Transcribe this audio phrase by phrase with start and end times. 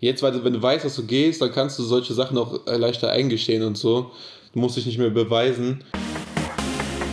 [0.00, 2.76] Jetzt, weil wenn du weißt, dass du gehst, dann kannst du solche Sachen auch äh,
[2.76, 4.12] leichter eingestehen und so.
[4.52, 5.82] Du musst dich nicht mehr beweisen.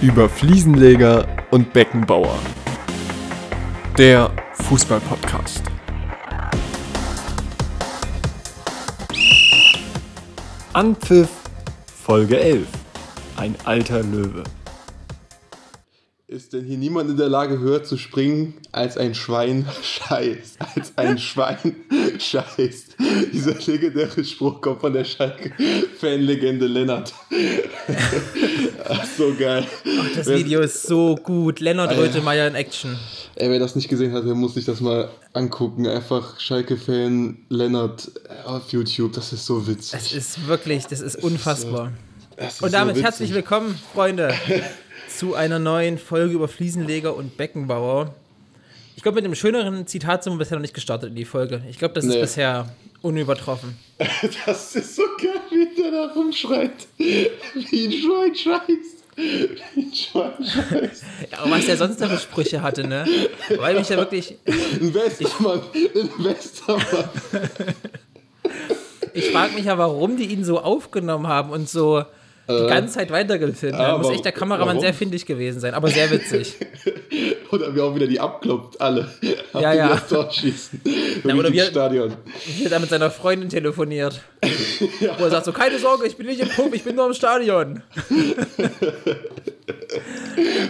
[0.04, 2.38] Über Fliesenleger und Beckenbauer.
[3.98, 5.64] Der Fußballpodcast.
[10.74, 11.30] Anpfiff
[11.88, 12.68] Folge 11.
[13.36, 14.44] Ein alter Löwe.
[16.36, 20.58] Ist denn hier niemand in der Lage, höher zu springen als ein Schwein scheißt?
[20.76, 21.78] Als ein Schwein
[22.20, 22.98] scheißt.
[23.32, 27.14] Dieser legendäre Spruch kommt von der Schalke-Fanlegende Lennart.
[28.86, 29.66] Ach, so geil.
[29.98, 31.62] Ach, das Video ist so gut.
[31.62, 33.00] Lennart Rötemeyer in Action.
[33.36, 35.88] Ey, wer das nicht gesehen hat, der muss sich das mal angucken.
[35.88, 38.12] Einfach Schalke-Fan Lennart
[38.44, 39.14] auf YouTube.
[39.14, 39.98] Das ist so witzig.
[39.98, 41.94] Es ist wirklich, das ist unfassbar.
[42.36, 44.34] Das ist Und damit so herzlich willkommen, Freunde,
[45.18, 48.14] zu einer neuen Folge über Fliesenleger und Beckenbauer.
[48.96, 51.62] Ich glaube, mit einem schöneren Zitat sind wir bisher noch nicht gestartet in die Folge.
[51.70, 52.22] Ich glaube, das ist Nee.
[52.22, 52.70] bisher
[53.02, 53.78] unübertroffen.
[54.46, 56.72] Das ist so geil, wie der da rumschreit.
[56.98, 57.30] Wie
[57.86, 59.04] ein Schwein scheißt.
[59.16, 61.04] Wie ein Schwein scheißt.
[61.32, 63.06] Ja, aber was der sonst noch für Sprüche hatte, ne?
[63.58, 64.36] Weil mich ja wirklich.
[64.46, 65.62] Ein Westermann.
[65.74, 67.10] Ein Westermann.
[69.14, 72.04] Ich frage mich ja, warum die ihn so aufgenommen haben und so
[72.48, 73.74] die ganze Zeit weitergefilmt.
[73.78, 74.82] Da muss aber echt der Kameramann warum?
[74.82, 76.56] sehr findig gewesen sein, aber sehr witzig.
[77.52, 79.08] Oder wie auch wieder die abkloppt, alle.
[79.54, 79.90] Ja, die ja.
[79.90, 80.82] das Tor schießen.
[81.24, 82.14] Im oder wir- Stadion.
[82.58, 84.22] Wie er mit seiner Freundin telefoniert.
[85.18, 87.14] Wo er sagt so, keine Sorge, ich bin nicht im Pub, ich bin nur im
[87.14, 87.82] Stadion.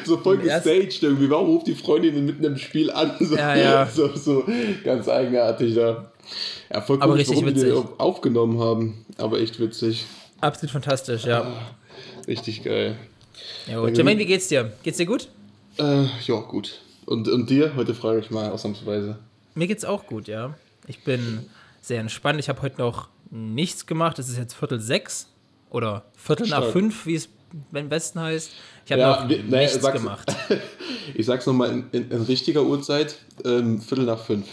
[0.05, 1.29] So voll gestaged irgendwie.
[1.29, 3.11] Warum ruft die Freundin mitten im Spiel an?
[3.19, 3.87] So, Ja, ja.
[3.87, 4.43] so, so
[4.83, 6.11] ganz eigenartig da.
[6.71, 7.85] Ja, voll Aber komisch, richtig warum die den witzig.
[7.97, 9.05] auch aufgenommen haben.
[9.17, 10.05] Aber echt witzig.
[10.45, 11.45] Absolut fantastisch, ja.
[12.27, 12.95] Richtig geil.
[13.67, 13.95] ja gut.
[13.95, 14.71] Jermaine, wie geht's dir?
[14.83, 15.27] Geht's dir gut?
[15.77, 16.79] Äh, ja, gut.
[17.05, 17.75] Und, und dir?
[17.75, 19.17] Heute frage ich mal ausnahmsweise.
[19.55, 20.53] Mir geht's auch gut, ja.
[20.87, 21.45] Ich bin
[21.81, 22.39] sehr entspannt.
[22.39, 24.19] Ich habe heute noch nichts gemacht.
[24.19, 25.27] Es ist jetzt Viertel sechs
[25.69, 26.71] oder Viertel nach Stark.
[26.73, 27.30] fünf, wie es
[27.71, 28.52] beim Besten heißt.
[28.85, 30.36] Ich habe Ja, noch nee, nichts sag's- gemacht.
[31.14, 33.17] Ich sag's nochmal in, in, in richtiger Uhrzeit.
[33.45, 34.47] Ähm, Viertel nach fünf.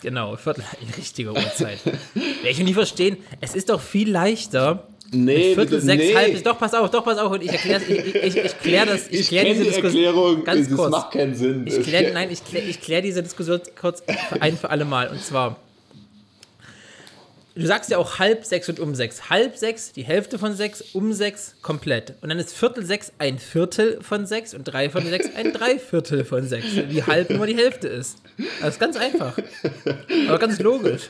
[0.00, 1.84] Genau, Viertel in richtiger Uhrzeit.
[1.84, 3.16] Werde ich nie verstehen.
[3.40, 4.88] Es ist doch viel leichter.
[5.14, 6.14] Nee, Viertel das- sechs, nee.
[6.14, 7.30] halb, doch, pass auf, doch, pass auf.
[7.32, 9.08] Und ich erkläre ich, ich, ich klär das.
[9.10, 10.90] Ich, Ich klär diese die Diskussion ganz das kurz.
[10.90, 11.66] macht keinen Sinn.
[11.66, 14.02] Ich klär, nein, ich klär, ich klär diese Diskussion kurz
[14.40, 15.08] ein für alle Mal.
[15.08, 15.56] Und zwar,
[17.54, 19.30] du sagst ja auch halb sechs und um sechs.
[19.30, 22.14] Halb sechs, die Hälfte von sechs, um sechs komplett.
[22.20, 26.24] Und dann ist Viertel sechs ein Viertel von sechs und drei von sechs ein Dreiviertel
[26.24, 26.66] von sechs.
[26.88, 28.18] Wie halb nur die Hälfte ist.
[28.60, 29.36] Das ist ganz einfach.
[30.28, 31.08] Aber ganz logisch.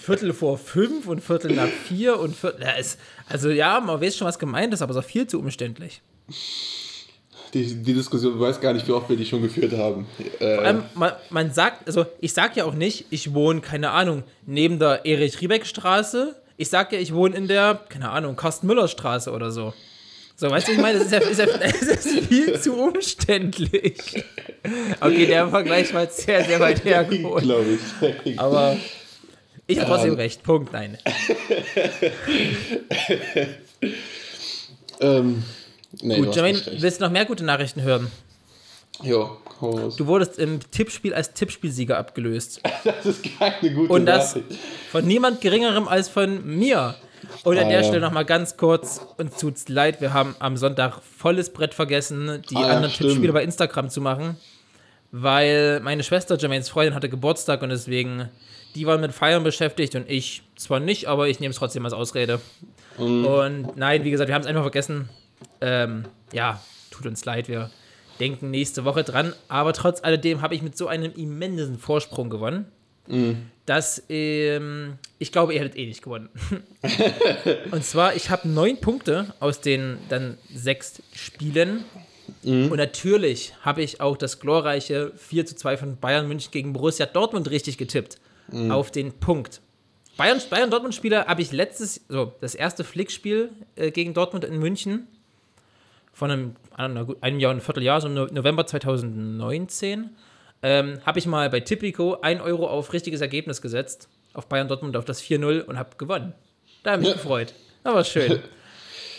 [0.00, 2.66] Viertel vor fünf und Viertel nach vier und Viertel.
[3.28, 6.02] Also ja, man weiß schon, was gemeint ist, aber es ist auch viel zu umständlich.
[7.52, 10.06] Die, die Diskussion, ich weiß gar nicht, wie oft wir die schon geführt haben.
[10.38, 13.90] Äh, Vor allem, man, man sagt, also ich sag ja auch nicht, ich wohne, keine
[13.90, 16.36] Ahnung, neben der Erich-Riebeck-Straße.
[16.56, 19.72] Ich sag ja, ich wohne in der, keine Ahnung, Carsten-Müller-Straße oder so.
[20.36, 24.24] So, weißt du, ich meine, das ist ja, ist ja das ist viel zu umständlich.
[25.00, 27.42] Okay, der Vergleich war sehr, sehr weit hergeholt.
[27.42, 27.78] Glaube
[28.24, 28.40] ich.
[28.40, 28.76] Aber
[29.66, 30.18] ich habe trotzdem Ähm.
[30.18, 30.42] recht.
[30.42, 30.96] Punkt, nein.
[35.00, 35.42] ähm,
[36.02, 38.10] nee, Gut, Jermaine, willst du noch mehr gute Nachrichten hören?
[39.02, 39.30] Ja,
[39.60, 39.90] hau.
[39.96, 42.60] Du wurdest im Tippspiel als Tippspielsieger abgelöst.
[42.84, 44.58] Das ist keine gute Und das Nachricht.
[44.90, 46.94] von niemand Geringerem als von mir.
[47.44, 47.84] Und an Ah, der ja.
[47.84, 52.56] Stelle nochmal ganz kurz, uns tut's leid, wir haben am Sonntag volles Brett vergessen, die
[52.56, 53.10] Ah, ja, anderen stimmt.
[53.10, 54.36] Tippspiele bei Instagram zu machen,
[55.12, 58.28] weil meine Schwester, Jermaines Freundin, hatte Geburtstag und deswegen,
[58.74, 61.94] die waren mit Feiern beschäftigt und ich zwar nicht, aber ich nehme es trotzdem als
[61.94, 62.40] Ausrede.
[62.98, 63.24] Mhm.
[63.26, 65.08] Und nein, wie gesagt, wir haben es einfach vergessen.
[65.60, 67.70] Ähm, ja, tut uns leid, wir
[68.18, 72.66] denken nächste Woche dran, aber trotz alledem habe ich mit so einem immensen Vorsprung gewonnen
[73.66, 76.28] dass ähm, ich glaube, ihr hättet eh nicht gewonnen.
[77.70, 81.84] und zwar, ich habe neun Punkte aus den dann sechs Spielen.
[82.44, 87.04] Und natürlich habe ich auch das glorreiche 4 zu 2 von Bayern München gegen Borussia
[87.06, 88.18] Dortmund richtig getippt.
[88.70, 89.60] Auf den Punkt.
[90.16, 94.58] Bayern, Bayern Dortmund Spieler habe ich letztes, so das erste Flickspiel äh, gegen Dortmund in
[94.58, 95.06] München
[96.20, 100.10] von einem, einem Jahr und ein Vierteljahr, so im No- November 2019,
[100.62, 104.96] ähm, habe ich mal bei Tipico 1 Euro auf richtiges Ergebnis gesetzt, auf Bayern Dortmund
[104.98, 106.34] auf das 4-0 und habe gewonnen.
[106.82, 107.54] Da habe ich mich gefreut.
[107.84, 108.38] Das war schön.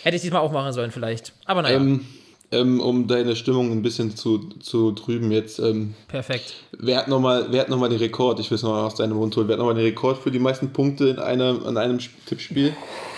[0.04, 1.32] Hätte ich diesmal auch machen sollen vielleicht.
[1.44, 2.06] Aber naja, Ähm,
[2.52, 6.54] ähm, um deine Stimmung ein bisschen zu, zu trüben jetzt, ähm, perfekt.
[6.78, 8.38] wer hat nochmal noch mal den Rekord?
[8.38, 9.48] Ich will es nochmal aus deinem Mund holen.
[9.48, 12.76] Wer hat nochmal den Rekord für die meisten Punkte in einem, in einem Tippspiel?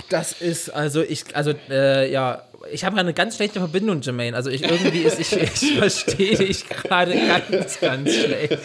[0.09, 2.43] Das ist, also ich, also, äh, ja,
[2.75, 4.37] ich habe eine ganz schlechte Verbindung, Jermaine.
[4.37, 8.59] Also ich irgendwie ist, ich, ich verstehe dich gerade ganz, ganz schlecht.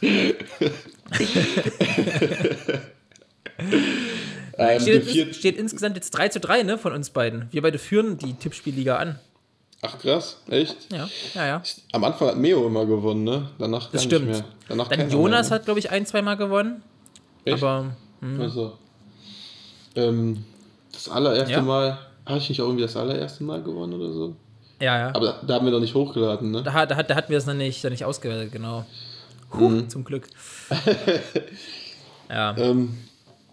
[4.58, 7.48] Ähm, Steht, vierten- steht insgesamt jetzt 3 zu 3, ne, von uns beiden.
[7.50, 9.18] Wir beide führen die Tippspielliga an.
[9.80, 10.76] Ach krass, echt?
[10.92, 11.62] Ja, ja, ja.
[11.92, 13.48] Am Anfang hat Meo immer gewonnen, ne?
[13.58, 14.28] Danach Das stimmt.
[14.28, 14.44] nicht mehr.
[14.68, 16.82] Danach Dann Jonas mehr, hat, glaube ich, ein, zweimal gewonnen.
[17.46, 17.52] ne?
[17.54, 17.62] Echt?
[17.62, 17.96] Aber
[18.38, 18.76] Also,
[19.96, 20.44] ähm,
[20.92, 21.62] das allererste Ja.
[21.62, 24.36] Mal, habe ich nicht auch irgendwie das allererste Mal gewonnen oder so?
[24.80, 25.08] ja, ja.
[25.14, 26.62] Aber da, da haben wir doch nicht hochgeladen, ne?
[26.62, 28.86] Da, da, da hatten wir es noch nicht, noch nicht ausgewertet, genau.
[29.52, 29.88] Huh, Mhm.
[29.88, 30.28] Zum Glück.
[32.28, 32.56] ja.
[32.56, 32.96] Ähm,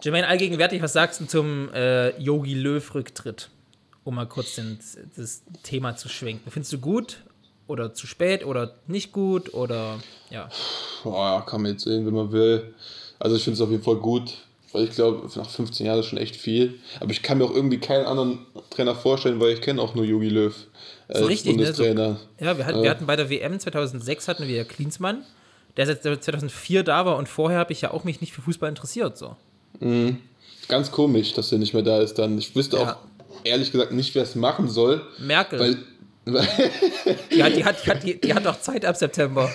[0.02, 3.48] Jermaine, allgegenwärtig, was sagst du zum äh, Yogi Löw-Rücktritt?
[4.04, 4.78] Um mal kurz den,
[5.16, 6.50] das Thema zu schwenken.
[6.50, 7.18] Findest du gut
[7.66, 9.98] oder zu spät oder nicht gut oder
[10.30, 10.48] ja?
[11.02, 12.74] boah, kann man jetzt sehen, wenn man will.
[13.18, 14.34] Also ich finde es auf jeden Fall gut,
[14.72, 16.78] weil ich glaube, nach 15 Jahren ist schon echt viel.
[17.00, 20.04] Aber ich kann mir auch irgendwie keinen anderen Trainer vorstellen, weil ich kenne auch nur
[20.04, 20.54] Jogi Löw
[21.08, 21.72] als richtig, ne?
[21.72, 22.20] So- Bundestrainer.
[22.40, 25.22] Ja, wir hatten, wir hatten bei der WM 2006 hatten wir Klinsmann,
[25.76, 28.68] der seit 2004 da war und vorher habe ich ja auch mich nicht für Fußball
[28.68, 29.16] interessiert.
[29.16, 29.36] So.
[30.68, 32.36] Ganz komisch, dass er nicht mehr da ist dann.
[32.38, 32.92] Ich wüsste Ja.
[32.92, 32.96] auch
[33.44, 35.76] ehrlich gesagt nicht, wer es machen soll, Merkel, weil,
[37.32, 39.50] die, hat, die, hat, die, die, hat doch Zeit ab September.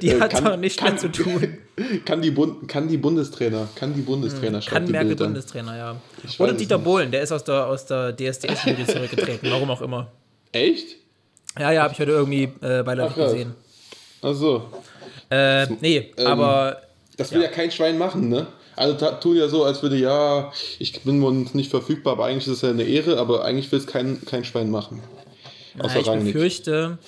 [0.00, 1.58] Die Äh, hat kann- doch nicht mehr zu tun.
[2.04, 5.16] kann die, Bund, kann die Bundestrainer, kann die Bundestrainer Hm, Kann Merkel.
[5.16, 5.96] Bundestrainer, ja.
[6.22, 6.84] Ich Oder Dieter nicht.
[6.84, 10.10] Bohlen, der ist aus der, aus der DSDS-Jury zurückgetreten, warum auch immer.
[10.52, 10.96] Echt?
[11.58, 13.32] Ja, ja, habe ich heute irgendwie äh, Ach, krass.
[13.32, 13.54] gesehen.
[14.22, 14.62] Achso.
[15.30, 16.80] Äh, nee, Ähm, aber
[17.16, 17.48] Das will ja.
[17.48, 18.46] kein Schwein machen, ne?
[18.76, 21.20] Also tun ja so, als würde, ja, ich bin
[21.54, 24.44] nicht verfügbar, aber eigentlich ist es ja eine Ehre, aber eigentlich will es kein, kein
[24.44, 25.00] Schwein machen.
[25.78, 26.98] Außer na, ich befürchte,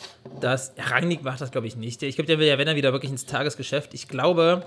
[0.41, 2.03] dass Rangnick macht das, glaube ich, nicht.
[2.03, 3.95] Ich glaube, der will ja, wenn er wieder wirklich ins Tagesgeschäft.
[3.95, 4.65] Ich glaube,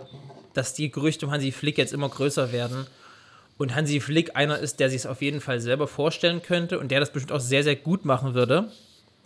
[0.53, 2.87] dass die Gerüchte um Hansi Flick jetzt immer größer werden.
[3.57, 6.91] Und Hansi Flick einer ist, der sich es auf jeden Fall selber vorstellen könnte und
[6.91, 8.71] der das bestimmt auch sehr, sehr gut machen würde.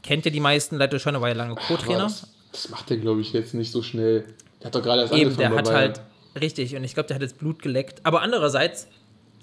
[0.02, 2.04] Kennt ja die meisten Leute schon, er war ja lange Co-Trainer.
[2.04, 4.26] Das, das macht er, glaube ich, jetzt nicht so schnell.
[4.60, 7.08] Der hat doch gerade erst Eben, der angefangen hat bei halt, richtig, und ich glaube,
[7.08, 8.02] der hat jetzt Blut geleckt.
[8.04, 8.88] Aber andererseits,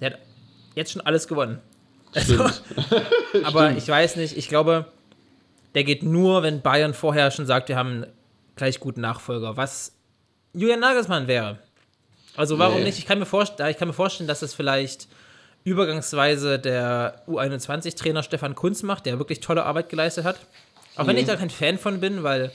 [0.01, 0.19] der hat
[0.75, 1.61] jetzt schon alles gewonnen.
[2.17, 2.63] Stimmt.
[3.45, 4.87] Aber ich weiß nicht, ich glaube,
[5.75, 8.07] der geht nur, wenn Bayern vorher schon sagt, wir haben einen
[8.57, 9.93] gleich guten Nachfolger, was
[10.53, 11.59] Julian Nagelsmann wäre.
[12.37, 12.85] Also warum Nee.
[12.85, 12.99] nicht?
[12.99, 15.09] Ich kann, mir vorstellen, ich kann mir vorstellen, dass es vielleicht
[15.65, 20.37] übergangsweise der U21-Trainer Stefan Kunz macht, der wirklich tolle Arbeit geleistet hat.
[20.97, 22.51] Auch wenn ich da kein Fan von bin, weil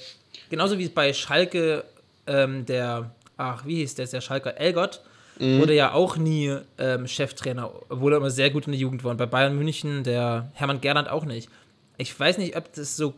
[0.49, 1.83] genauso wie bei Schalke
[2.27, 5.01] ähm, der, ach, wie hieß der, der Schalker, Elgott,
[5.37, 9.11] wurde ja auch nie ähm, Cheftrainer, obwohl er immer sehr gut in der Jugend war.
[9.11, 11.49] Und bei Bayern München, der Hermann Gerland auch nicht.
[11.97, 13.13] Ich weiß nicht, ob das so,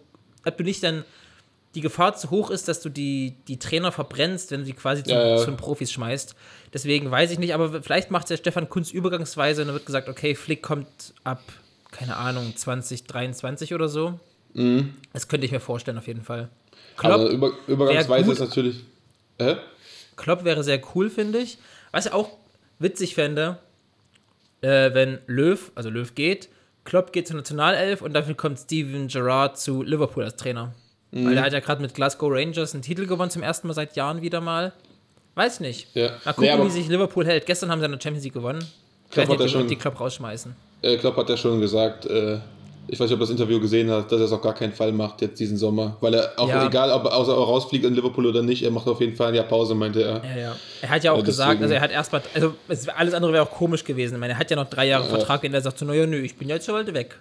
[0.45, 1.03] ob du nicht dann
[1.75, 5.03] die Gefahr zu hoch ist, dass du die, die Trainer verbrennst, wenn du die quasi
[5.03, 5.37] zu, Ja, ja.
[5.37, 6.35] zu den Profis schmeißt.
[6.73, 10.09] Deswegen weiß ich nicht, aber vielleicht macht der Stefan Kunz übergangsweise und dann wird gesagt,
[10.09, 11.43] okay, Flick kommt ab,
[11.91, 14.19] keine Ahnung, 2023 oder so.
[15.13, 16.49] Das könnte ich mir vorstellen, auf jeden Fall.
[16.95, 18.83] Klopp, über, übergangsweise ist natürlich.
[19.39, 19.57] Hä?
[20.15, 21.59] Klopp wäre sehr cool, finde ich.
[21.91, 22.29] Was ich auch
[22.79, 23.59] witzig fände,
[24.61, 26.49] äh, wenn Löw, also Löw geht,
[26.87, 30.73] Klopp geht zur Nationalelf und dafür kommt Steven Gerrard zu Liverpool als Trainer.
[31.11, 31.25] Mhm.
[31.25, 33.97] Weil der hat ja gerade mit Glasgow Rangers einen Titel gewonnen, zum ersten Mal seit
[33.97, 34.71] Jahren wieder mal.
[35.35, 35.93] Weiß nicht.
[35.95, 36.11] Ja.
[36.23, 37.45] Mal gucken, Nee, wie sich Liverpool hält.
[37.45, 38.65] Gestern haben sie eine Champions League gewonnen.
[39.11, 40.55] Klopp weiß hat ja schon- die Klopp rausschmeißen.
[40.81, 42.39] Äh, Klopp hat ja schon gesagt, äh,
[42.89, 44.91] ich weiß nicht, ob das Interview gesehen hast, dass er es auf gar keinen Fall
[44.91, 45.97] macht jetzt diesen Sommer.
[46.01, 46.65] Weil er auch, Ja.
[46.67, 49.35] egal ob er er rausfliegt in Liverpool oder nicht, er macht auf jeden Fall ein
[49.35, 50.23] Jahr Pause, meinte er.
[50.23, 50.55] Ja, ja.
[50.81, 53.43] Er hat ja auch Ja, gesagt, also er hat erstmal, also es, alles andere wäre
[53.43, 54.13] auch komisch gewesen.
[54.15, 56.17] Ich meine, er hat ja noch drei Jahre Vertrag und er sagt so, naja, nö,
[56.19, 57.19] ich bin jetzt schon bald weg.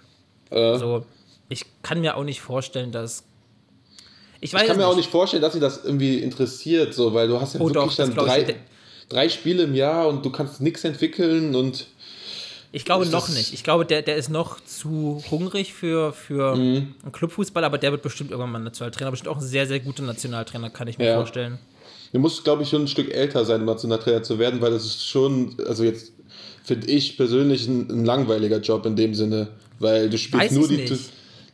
[0.51, 1.03] Äh, So,
[1.49, 3.23] ich kann mir auch nicht vorstellen, dass.
[4.39, 7.27] Ich weiß ich kann mir auch nicht vorstellen, dass ihn das irgendwie interessiert, so, weil
[7.27, 8.55] du hast ja Oh, wirklich doch, dann drei, Der-
[9.09, 11.87] drei Spiele im Jahr und du kannst nichts entwickeln und
[12.71, 13.53] Ich glaube Das noch ist- nicht.
[13.53, 16.93] Ich glaube, der, der ist noch zu hungrig für, für Mhm.
[17.03, 19.11] einen Clubfußball, aber der wird bestimmt irgendwann mal Nationaltrainer.
[19.11, 21.15] Bestimmt auch ein sehr, sehr guter Nationaltrainer, kann ich mir Ja.
[21.15, 21.59] vorstellen.
[22.13, 24.85] du musst, glaube ich, schon ein Stück älter sein, um Nationaltrainer zu werden, weil das
[24.85, 26.13] ist schon, also jetzt
[26.63, 30.67] finde ich persönlich ein, ein langweiliger Job in dem Sinne, weil du spielst Weiß nur
[30.69, 30.85] die.
[30.85, 30.95] Tu-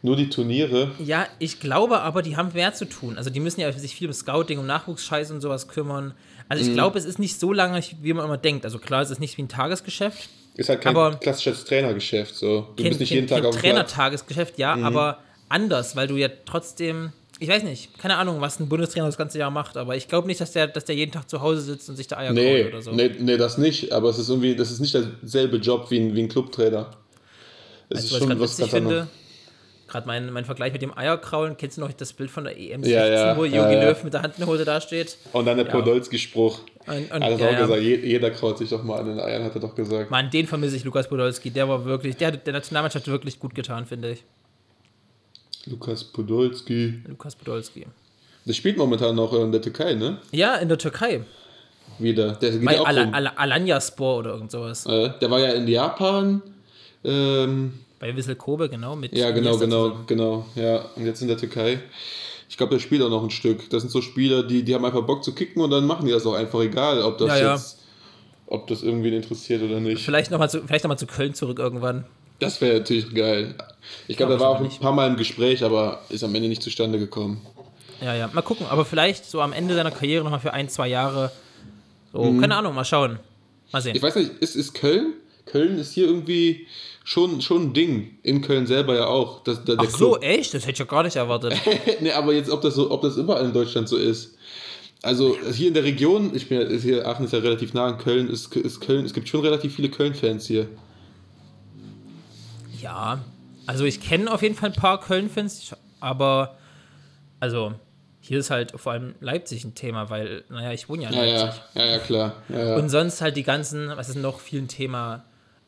[0.03, 0.91] nur die Turniere.
[1.03, 3.17] Ja, ich glaube aber, die haben mehr zu tun.
[3.17, 6.13] Also die müssen ja sich viel um Scouting, um Nachwuchsscheiß und sowas kümmern.
[6.49, 6.73] Also ich Mhm.
[6.75, 8.63] glaube, es ist nicht so lange, wie man immer denkt.
[8.65, 10.29] Also klar, es ist nicht wie ein Tagesgeschäft.
[10.55, 12.35] Ist halt kein Aber- klassisches Trainergeschäft.
[12.35, 12.67] So.
[12.75, 13.61] Du Kein, bist nicht kein, jeden Tag auf dem.
[13.61, 15.19] Trainer-Tagesgeschäft, ja, aber
[15.49, 19.39] anders, weil du ja trotzdem, ich weiß nicht, keine Ahnung, was ein Bundestrainer das ganze
[19.39, 21.89] Jahr macht, aber ich glaube nicht, dass der, dass der jeden Tag zu Hause sitzt
[21.89, 22.91] und sich da Eier Nee, oder so.
[22.91, 23.91] nee, nee, das nicht.
[23.91, 26.91] Aber es ist irgendwie, das ist nicht derselbe Job wie ein, wie ein Clubtrainer.
[27.89, 28.71] Es Weißt ist du, was ich schon was anderes.
[28.71, 29.07] finde?
[29.87, 31.55] Gerade mein, mein Vergleich mit dem Eierkraulen.
[31.57, 33.89] Kennst du noch das Bild von der EM16, Ja, ja, wo Jogi ja.
[33.89, 35.17] Löw mit der Hand in der Hose dasteht?
[35.33, 36.61] Und dann der Podolski-Spruch.
[36.85, 37.59] Und, und, Er hat auch ja.
[37.61, 40.11] gesagt, je- jeder kraut sich doch mal an den Eiern, hat er doch gesagt.
[40.11, 41.49] Mann, den vermisse ich, Lukas Podolski.
[41.51, 44.23] Der war wirklich, der hat der Nationalmannschaft wirklich gut getan, finde ich.
[45.65, 47.01] Lukas Podolski.
[47.07, 47.85] Lukas Podolski.
[48.45, 50.17] Der spielt momentan noch in der Türkei, ne?
[50.31, 51.21] Ja, in der Türkei.
[51.99, 52.33] wieder.
[52.33, 53.13] Der geht Bei auch Ala rum.
[53.13, 54.85] Ala Alanya Spor oder irgend sowas.
[54.85, 56.41] Äh, der war ja in Japan.
[57.05, 58.95] Ähm, Bei Wissel Kobe, genau.
[58.97, 60.07] Mit ja, genau, genau, zusammen.
[60.07, 60.45] genau.
[60.55, 61.79] Ja, und jetzt in der Türkei.
[62.49, 63.69] Ich glaube, der spielt auch noch ein Stück.
[63.69, 66.11] Das sind so Spieler, die, die haben einfach Bock zu kicken und dann machen die
[66.11, 67.53] das auch einfach egal, ob das Ja, ja.
[67.53, 67.79] jetzt,
[68.47, 70.03] ob das irgendwen interessiert oder nicht.
[70.03, 72.05] Vielleicht nochmal zu, vielleicht noch mal zu Köln zurück irgendwann.
[72.39, 73.55] Das wäre natürlich geil.
[74.07, 76.49] Ich glaube, Glaub der war auch ein paar Mal im Gespräch, aber ist am Ende
[76.49, 77.41] nicht zustande gekommen.
[78.01, 78.29] Ja, ja.
[78.33, 78.65] Mal gucken.
[78.69, 81.31] Aber vielleicht so am Ende seiner Karriere nochmal für ein, zwei Jahre.
[82.11, 82.41] So, Mhm.
[82.41, 83.19] keine Ahnung, mal schauen.
[83.71, 83.95] Mal sehen.
[83.95, 85.13] Ich weiß nicht, ist, ist Köln?
[85.45, 86.67] Köln ist hier irgendwie
[87.03, 88.17] schon, schon ein Ding.
[88.23, 89.43] In Köln selber ja auch.
[89.43, 90.23] Das, der, der Ach so, Club.
[90.23, 90.53] echt?
[90.53, 91.53] Das hätte ich ja gar nicht erwartet.
[92.01, 94.35] nee, aber jetzt, ob das, so, ob das überall in Deutschland so ist.
[95.01, 97.97] Also hier in der Region, ich bin ja, hier, Aachen ist ja relativ nah an
[97.97, 100.67] Köln, ist, ist Köln, es gibt schon relativ viele Köln-Fans hier.
[102.81, 103.19] Ja,
[103.65, 106.57] also ich kenne auf jeden Fall ein paar Köln-Fans, aber
[107.39, 107.73] also
[108.21, 111.21] hier ist halt vor allem Leipzig ein Thema, weil, naja, ich wohne ja in Ja,
[111.25, 111.61] Leipzig.
[111.75, 112.33] ja, ja, ja, klar.
[112.49, 112.75] Ja, ja.
[112.77, 115.25] Und sonst halt die ganzen, was ist noch viel ein Thema?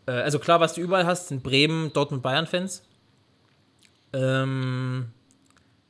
[0.08, 2.84] Äh, also klar, was du überall hast, sind Bremen, Dortmund, Bayern-Fans.
[4.14, 5.08] Ähm,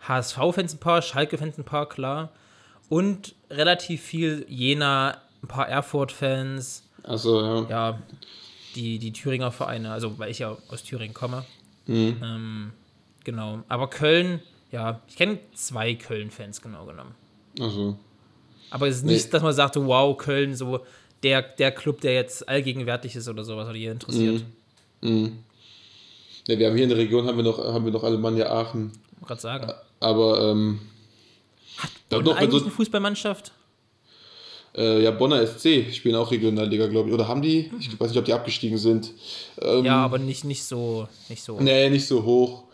[0.02, 2.32] HSV-Fans ein paar, Schalke-Fans ein paar, klar.
[2.90, 7.70] Und relativ viel Jena, ein paar Erfurt-Fans, Also, ja.
[7.70, 8.00] ja,
[8.76, 11.46] die, die Thüringer Vereine, also weil ich ja aus Thüringen komme.
[11.88, 12.18] Mhm.
[12.24, 12.72] Ähm,
[13.24, 13.64] genau.
[13.68, 14.42] Aber Köln,
[14.72, 17.16] ja, ich kenne zwei Köln-Fans genau genommen.
[17.60, 17.98] Also.
[18.72, 19.14] Aber es ist Nee.
[19.14, 20.86] nicht, dass man sagt, wow, Köln, so
[21.26, 24.44] der, der Club, der jetzt allgegenwärtig ist oder sowas, oder hier interessiert.
[25.02, 25.40] Mhm.
[26.48, 28.92] Ja, wir haben hier in der Region haben wir noch, haben wir noch Alemannia Aachen.
[29.20, 29.74] Ich gerade sagen.
[30.00, 30.80] Aber ähm,
[32.10, 33.52] da Und noch, eigentlich so, eine Fußballmannschaft?
[34.78, 37.16] äh, ja, Bonner SC spielen auch Regionalliga, glaube ich.
[37.16, 37.72] Oder haben die?
[37.80, 39.12] Ich weiß nicht, ob die abgestiegen sind.
[39.60, 41.60] Ähm, Ja, aber nicht, nicht so, nicht so.
[41.60, 42.66] Nee, nicht so hoch.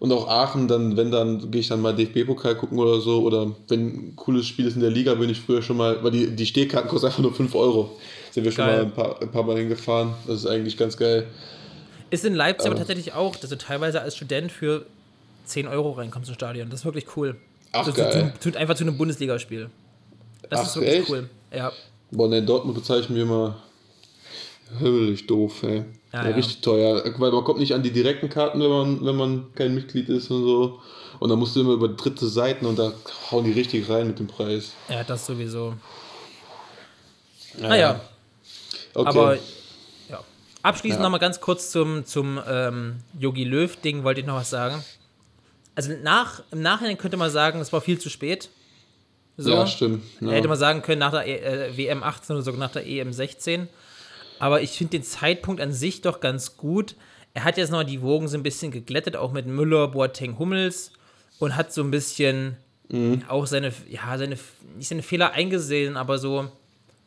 [0.00, 3.22] Und auch Aachen, dann, wenn dann, gehe ich dann mal DFB-Pokal gucken oder so.
[3.22, 6.10] Oder wenn ein cooles Spiel ist in der Liga, bin ich früher schon mal, weil
[6.10, 7.96] die, die Stehkarten kosten einfach nur 5 Euro.
[8.32, 8.76] Sind wir schon Geil.
[8.78, 10.14] mal ein paar, ein paar Mal hingefahren.
[10.26, 11.26] Das ist eigentlich ganz geil.
[12.10, 14.84] Ist in Leipzig aber Aber- tatsächlich auch, dass du teilweise als Student für
[15.46, 16.68] 10 Euro reinkommst ins Stadion.
[16.70, 17.36] Das ist wirklich cool.
[17.72, 18.32] Ach, das geil.
[18.34, 19.70] Tut, tut einfach zu einem Bundesligaspiel.
[20.50, 21.10] Das Ach, ist wirklich echt?
[21.10, 21.30] cool.
[21.54, 21.72] Ja.
[22.10, 23.56] Boah, ne, Dortmund bezeichnen wir immer
[24.80, 25.84] höllisch doof, ey.
[26.12, 26.34] Ja, Ja, ja.
[26.36, 27.02] Richtig teuer.
[27.18, 30.30] Weil man kommt nicht an die direkten Karten, wenn man, wenn man kein Mitglied ist
[30.30, 30.80] und so.
[31.20, 32.92] Und dann musst du immer über dritte Seiten und da
[33.30, 34.72] hauen die richtig rein mit dem Preis.
[34.88, 35.74] Ja, das sowieso.
[37.60, 38.00] Ja, Naja,
[38.94, 39.08] Okay.
[39.08, 39.34] aber
[40.08, 40.20] ja.
[40.62, 41.02] Abschließend Ja.
[41.04, 44.82] noch mal ganz kurz zum, zum ähm, Yogi Löw-Ding wollte ich noch was sagen.
[45.74, 48.48] Also nach, im Nachhinein könnte man sagen, es war viel zu spät.
[49.36, 49.50] So.
[49.50, 50.04] Ja, stimmt.
[50.20, 50.30] Ja.
[50.30, 53.68] Hätte man sagen können, nach der äh, WM 18 oder sogar nach der EM 16.
[54.38, 56.96] Aber ich finde den Zeitpunkt an sich doch ganz gut.
[57.34, 60.92] Er hat jetzt noch die Wogen so ein bisschen geglättet, auch mit Müller, Boateng, Hummels
[61.38, 62.56] und hat so ein bisschen
[62.90, 63.22] Mhm.
[63.28, 64.36] auch seine, ja, seine,
[64.76, 66.50] nicht seine Fehler eingesehen, aber so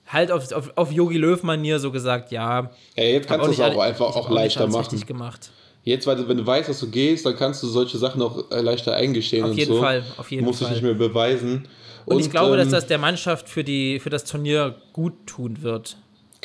[0.08, 2.72] halt auf, auf, auf Yogi Löw-Manier so gesagt, ja.
[2.96, 4.80] Ja, jetzt kannst du es auch einfach auch leichter machen.
[4.82, 5.52] richtig gemacht.
[5.84, 8.50] Jetzt, weil du, wenn du weißt, dass du gehst, dann kannst du solche Sachen auch
[8.52, 9.80] äh, leichter eingestehen Auf und jeden so.
[9.80, 10.70] Fall, auf jeden du musst Fall.
[10.74, 11.68] dich nicht mehr beweisen.
[12.06, 15.62] Und, ich glaube, dass ähm, das der Mannschaft für, die, für das Turnier gut tun
[15.62, 15.98] wird.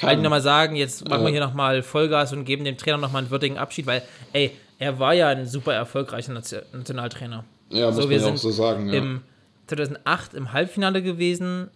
[0.08, 0.18] Kann.
[0.18, 3.30] Ich nochmal sagen, jetzt machen wir hier nochmal Vollgas und geben dem Trainer nochmal einen
[3.30, 7.44] würdigen Abschied, weil, ey, er war ja ein super erfolgreicher Nation- Nationaltrainer.
[7.70, 8.88] Ja, muss so, man ja auch so sagen.
[8.88, 8.94] Ja.
[8.98, 9.22] Im
[9.68, 11.70] 2008 im Halbfinale gewesen.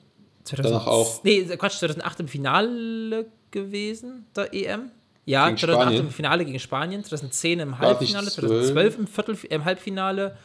[0.45, 1.25] 2000, Danach auch.
[1.25, 4.91] Nee, Quatsch, 2008 im Finale gewesen, der EM.
[5.25, 6.07] Ja, Gegen 2008 Spanien.
[6.07, 10.37] im Finale gegen Spanien, 2010 im Halbfinale, nicht 2012 im, Viertel, im Halbfinale,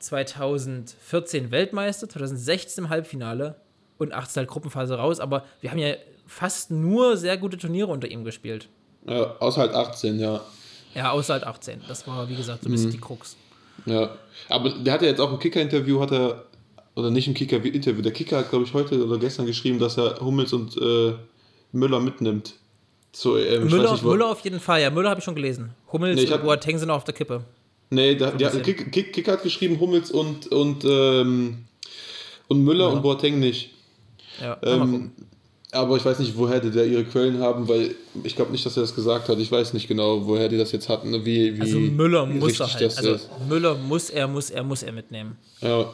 [0.00, 3.56] 2014 Weltmeister, 2016 im Halbfinale
[3.98, 5.20] und 18 halt Gruppenphase raus.
[5.20, 5.94] Aber wir haben ja
[6.28, 8.68] fast nur sehr gute Turniere unter ihm gespielt.
[9.06, 10.40] ja, außer halt 18, ja.
[10.94, 11.80] Ja, außer halt 18.
[11.88, 12.74] Das war, wie gesagt, so ein Mhm.
[12.76, 13.36] bisschen die Krux.
[13.86, 14.10] Ja.
[14.48, 16.44] Aber der hatte jetzt auch im Kicker-Interview, hat er,
[16.94, 20.18] oder nicht im Kicker-Interview, der Kicker hat, glaube ich, heute oder gestern geschrieben, dass er
[20.20, 21.14] Hummels und äh,
[21.72, 22.54] Müller mitnimmt.
[23.12, 23.66] Zur EM.
[23.66, 25.70] Ich Müller, nicht, Müller auf jeden Fall, ja, Müller habe ich schon gelesen.
[25.92, 27.44] Hummels Nee, und hab- Boateng sind auf der Kippe.
[27.90, 28.50] Nee, der, der.
[28.60, 31.64] Kick, Kick, Kicker hat geschrieben, Hummels und, und, ähm,
[32.48, 33.70] und Müller und Boateng nicht.
[34.42, 35.12] Ja, Ähm.
[35.72, 37.94] Aber ich weiß nicht, woher die da ihre Quellen haben, weil
[38.24, 39.38] ich glaube nicht, dass er das gesagt hat.
[39.38, 42.72] Ich weiß nicht genau, woher die das jetzt hatten, wie, wie Also Müller muss er
[42.72, 42.82] halt.
[42.96, 43.28] Also ist.
[43.48, 45.36] Müller muss er, muss er, muss er mitnehmen.
[45.60, 45.92] Ja.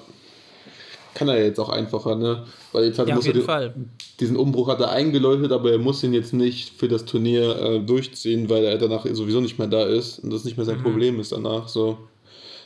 [1.14, 2.44] Kann er jetzt auch einfacher, ne?
[2.72, 3.74] Weil jetzt hat, Ja, auf muss er den, Fall.
[4.18, 7.80] diesen Umbruch hat er eingeläutet, aber er muss ihn jetzt nicht für das Turnier äh,
[7.80, 11.20] durchziehen, weil er danach sowieso nicht mehr da ist und das nicht mehr sein Problem
[11.20, 11.68] ist danach.
[11.68, 11.98] So.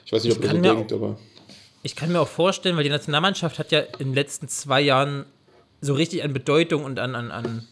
[0.07, 0.45] Ich weiß nicht, ob Mhm.
[0.45, 1.19] Ich er so denkt, aber.
[1.83, 5.27] Ich kann mir auch vorstellen, weil die Nationalmannschaft hat ja in den letzten zwei Jahren
[5.81, 7.67] so richtig an Bedeutung und an, an, an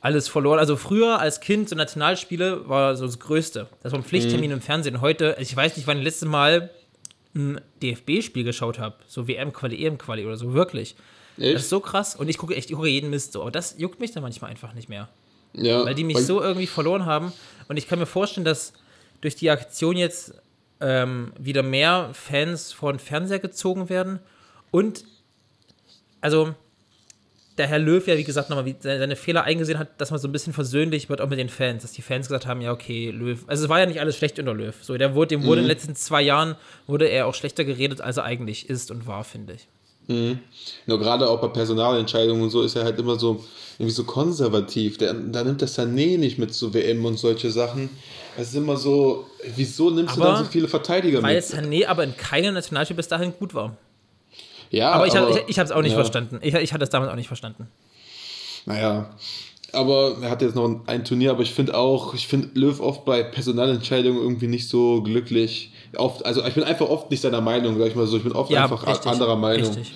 [0.00, 0.58] alles verloren.
[0.58, 3.66] Also früher als Kind so Nationalspiele war so das Größte.
[3.82, 4.56] Das war ein Pflichttermin Mhm.
[4.56, 5.00] im Fernsehen.
[5.00, 6.70] Heute, ich weiß nicht, wann ich das letzte Mal
[7.34, 8.96] ein DFB-Spiel geschaut habe.
[9.08, 10.94] So WM-Quali, EM-Quali oder so, wirklich.
[11.38, 11.54] Echt?
[11.54, 12.14] Das ist so krass.
[12.16, 13.42] Und ich gucke echt, ich gucke jeden Mist so.
[13.42, 15.08] Aber das juckt mich dann manchmal einfach nicht mehr.
[15.52, 17.32] Ja, Weil die mich so irgendwie verloren haben.
[17.68, 18.72] Und ich kann mir vorstellen, dass
[19.22, 20.34] durch die Aktion jetzt
[20.80, 24.20] ähm, wieder mehr Fans vor den Fernseher gezogen werden.
[24.70, 25.04] Und
[26.20, 26.54] also
[27.58, 30.32] der Herr Löw ja, wie gesagt, nochmal seine, Fehler eingesehen hat, dass man so ein
[30.32, 33.38] bisschen versöhnlich wird auch mit den Fans, dass die Fans gesagt haben, ja, okay, Löw.
[33.46, 34.74] Also es war ja nicht alles schlecht unter Löw.
[34.82, 38.00] So, der wurde, dem wurde in den letzten zwei Jahren wurde er auch schlechter geredet,
[38.00, 39.68] als er eigentlich ist und war, finde ich.
[40.08, 43.44] Nur gerade auch bei Personalentscheidungen und so ist er halt immer so
[43.78, 44.98] irgendwie so konservativ.
[44.98, 47.90] Der, da nimmt der Sané nicht mit zu WM und solche Sachen.
[48.36, 51.44] Es ist immer so, wieso nimmst du Aber dann so viele Verteidiger Weil mit?
[51.44, 53.76] Sané aber in keinem Nationalspiel bis dahin gut war.
[54.70, 55.96] Ja, Aber ich, ich, ich habe es auch nicht ja.
[55.98, 56.38] verstanden.
[56.42, 57.68] Ich, ich hatte es damals auch nicht verstanden.
[58.64, 59.10] Naja,
[59.72, 63.04] aber er hat jetzt noch ein Turnier, aber ich finde auch, ich finde Löw oft
[63.04, 65.72] bei Personalentscheidungen irgendwie nicht so glücklich.
[65.96, 68.16] Oft, also ich bin einfach oft nicht seiner Meinung, sag ich mal so.
[68.16, 69.66] Ich bin oft einfach a- richtig, anderer Meinung.
[69.68, 69.92] Richtig.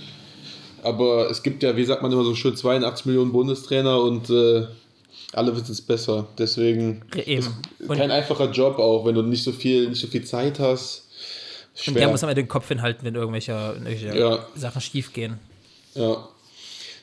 [0.83, 4.67] Aber es gibt ja, wie sagt man immer so schön, 82 Millionen Bundestrainer und äh,
[5.33, 6.27] alle wissen es besser.
[6.39, 7.47] Deswegen Eben.
[7.89, 11.09] Kein einfacher Job auch, wenn du nicht so viel, nicht so viel Zeit hast.
[11.87, 12.09] Und der Schwer.
[12.09, 14.47] muss Ende den Kopf hinhalten, wenn irgendwelche, irgendwelche Ja.
[14.57, 15.39] Sachen schief gehen.
[15.95, 16.29] Ja.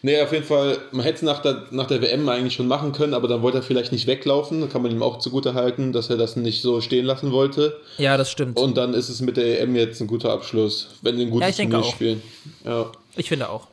[0.03, 2.91] Nee, auf jeden Fall, man hätte es nach der, nach der WM eigentlich schon machen
[2.91, 4.61] können, aber dann wollte er vielleicht nicht weglaufen.
[4.61, 7.75] Da kann man ihm auch zugute halten, dass er das nicht so stehen lassen wollte.
[7.97, 8.59] Ja, das stimmt.
[8.59, 11.33] Und dann ist es mit der EM jetzt ein guter Abschluss, wenn sie ein Ja,
[11.33, 12.21] gutes ich denke Turnier spielen.
[12.63, 12.91] Ja.
[13.15, 13.67] ich finde auch.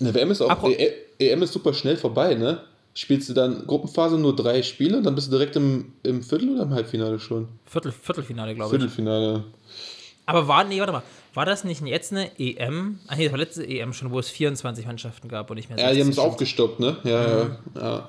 [0.00, 0.76] Eine WM ist auch, Apro-
[1.18, 2.60] EM ist super schnell vorbei, ne?
[3.00, 6.48] Spielst du dann Gruppenphase nur drei Spiele und dann bist du direkt im, im Viertel
[6.48, 7.46] oder im Halbfinale schon?
[7.64, 8.80] Viertel, Viertelfinale, glaube ich.
[8.80, 9.44] Viertelfinale.
[10.26, 12.98] Aber war, nee, warte mal, war das nicht jetzt eine EM?
[13.06, 15.78] Ach nee, das war letzte EM schon, wo es 24 Mannschaften gab und nicht mehr
[15.78, 16.24] Ja, die haben es 60.
[16.24, 16.96] aufgestockt, ne?
[17.04, 17.56] Ja, Mhm.
[17.76, 18.08] ja, ja.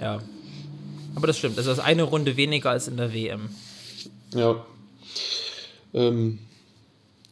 [0.00, 0.22] Ja.
[1.14, 3.50] Aber das stimmt, das ist eine Runde weniger als in der WM.
[4.34, 4.66] ja.
[5.94, 6.40] Ähm,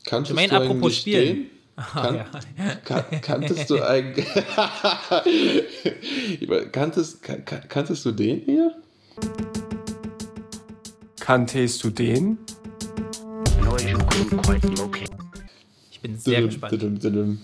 [0.05, 1.51] kanntest Jermaine, du apropos Spielen.
[1.77, 2.25] Kan ja.
[2.85, 4.27] kan kanntest du eigentlich.
[6.73, 8.75] kanntest, kan kan- kanntest du den hier?
[11.21, 12.39] Kanntest du den?
[15.91, 16.73] Ich bin sehr Dudum, gespannt.
[16.73, 17.39] dudum, dudum.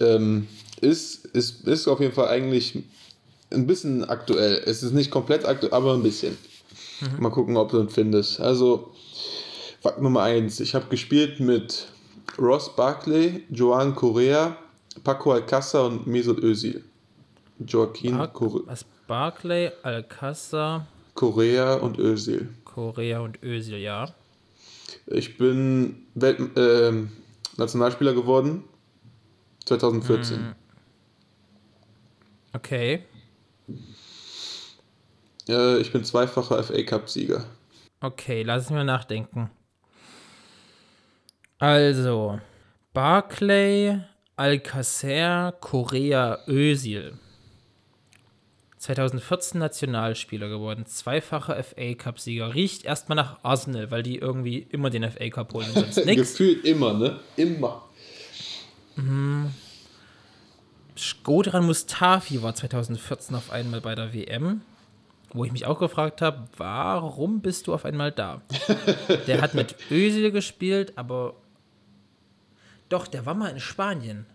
[0.00, 0.48] Ähm,
[0.80, 2.82] ist, ist, ist auf jeden Fall eigentlich
[3.52, 4.62] ein bisschen aktuell.
[4.66, 6.36] Es ist nicht komplett aktuell, aber ein bisschen.
[7.00, 7.22] Mhm.
[7.22, 8.40] Mal gucken, ob du ihn findest.
[8.40, 8.92] Also,
[9.82, 10.60] Fakt Nummer 1.
[10.60, 11.88] Ich habe gespielt mit
[12.38, 14.56] Ross Barkley, Joan Correa,
[15.04, 16.84] Paco Alcázar und Mesut Özil.
[17.58, 22.48] Joaquin Bar Cor was Barclay, Alcázar, Correa und Özil.
[22.64, 24.12] Korea und Özil, ja.
[25.06, 27.12] Ich bin Welt ähm,
[27.56, 28.64] Nationalspieler geworden
[29.64, 30.40] 2014.
[30.40, 30.54] Mhm.
[32.52, 33.04] Okay.
[35.48, 37.44] Äh, ich bin zweifacher FA Cup-Sieger.
[38.00, 39.50] Okay, lass es mir nachdenken.
[41.58, 42.38] Also,
[42.92, 44.00] Barclay,
[44.36, 47.14] Alcacer, Korea, Özil.
[48.78, 52.54] 2014 Nationalspieler geworden, zweifacher FA Cup-Sieger.
[52.54, 56.32] Riecht erstmal nach Arsenal, weil die irgendwie immer den FA Cup holen und sonst nichts.
[56.32, 57.18] Gefühlt immer, ne?
[57.36, 57.82] Immer.
[60.96, 64.62] Skodran Mustafi war 2014 auf einmal bei der WM,
[65.32, 68.42] wo ich mich auch gefragt habe, warum bist du auf einmal da?
[69.26, 71.34] Der hat mit Özil gespielt, aber
[72.88, 74.26] doch, der war mal in Spanien.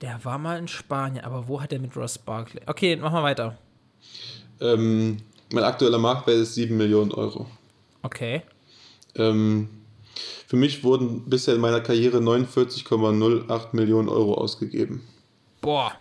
[0.00, 2.62] Der war mal in Spanien, aber wo hat er mit Ross Barkley?
[2.66, 3.58] Okay, machen wir weiter.
[4.60, 5.18] Ähm,
[5.52, 7.46] mein aktueller Marktwert ist 7 Millionen Euro.
[8.02, 8.42] Okay.
[9.14, 9.68] Ähm,
[10.46, 15.02] für mich wurden bisher in meiner Karriere 49,08 Millionen Euro ausgegeben.
[15.60, 15.92] Boah.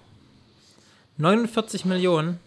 [1.18, 2.40] 49 Millionen.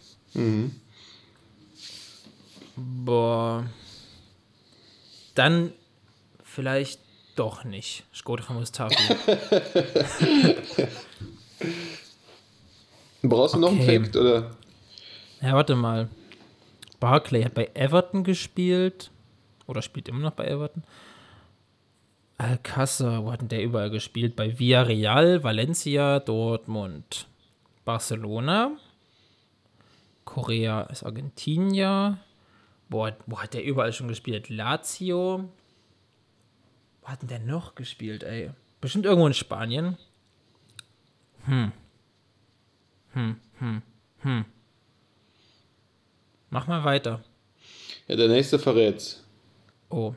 [2.76, 3.64] Boah.
[5.34, 5.72] Dann
[6.42, 7.00] vielleicht
[7.34, 8.04] doch nicht.
[8.14, 8.94] Skodran Mustafi.
[13.22, 14.00] Brauchst du noch einen Okay.
[14.00, 14.16] Fact?
[14.16, 14.50] Oder?
[15.40, 16.08] Ja, warte mal.
[17.00, 19.10] Barclay hat bei Everton gespielt.
[19.66, 20.82] Oder spielt immer noch bei Everton.
[22.36, 24.36] Alcázar, wo hat denn der überall gespielt?
[24.36, 27.26] Bei Villarreal, Valencia, Dortmund,
[27.84, 28.72] Barcelona.
[30.24, 32.18] Korea ist Argentinier.
[32.88, 34.48] Boah, wo hat der überall schon gespielt?
[34.48, 35.48] Lazio.
[37.04, 38.50] Wo hat denn der noch gespielt, ey?
[38.80, 39.96] Bestimmt irgendwo in Spanien.
[46.50, 47.20] Mach mal weiter.
[48.06, 49.22] Ja, der nächste verrät's.
[49.88, 50.14] Oh.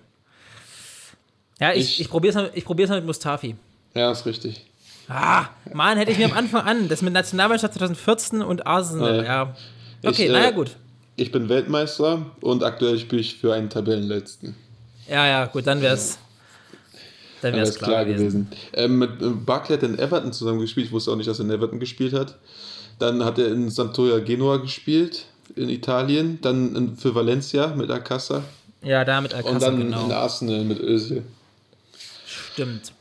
[1.60, 3.56] Ja, ich, Ich- ich, probier's mal, ich probier's mal mit Mustafi.
[3.96, 4.66] Ja, ist richtig.
[5.08, 6.90] Ah, Mann, hätte ich mir am Anfang an.
[6.90, 9.56] Das mit Nationalmannschaft 2014 und Arsenal, Äh, ja.
[10.04, 10.76] Okay, ich, äh, naja, gut.
[11.16, 14.56] Ich bin Weltmeister und aktuell spiele ich für einen Tabellenletzten.
[15.08, 16.20] Ja, ja, gut, dann wär's.
[17.42, 18.50] Dann wäre es ist klar, gewesen.
[18.74, 20.88] Ähm, mit äh, Barkley hat in Everton zusammen gespielt.
[20.88, 22.38] Ich wusste auch nicht, dass er in Everton gespielt hat.
[23.00, 26.40] Dann hat er in Sampdoria Genua gespielt, in Italien.
[26.42, 28.44] Dann in, für Valencia mit Alcázar.
[28.82, 30.12] Ja, da mit Und Alcázar, dann in genau.
[30.12, 31.24] Arsenal mit Özil.
[32.54, 32.92] Stimmt.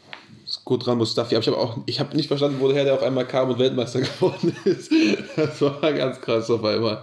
[0.47, 1.35] Skodran Mustafi.
[1.35, 4.01] Aber ich habe auch ich hab nicht verstanden, woher der auf einmal kam und Weltmeister
[4.21, 4.91] geworden ist.
[5.37, 7.03] Das war ganz krass auf einmal.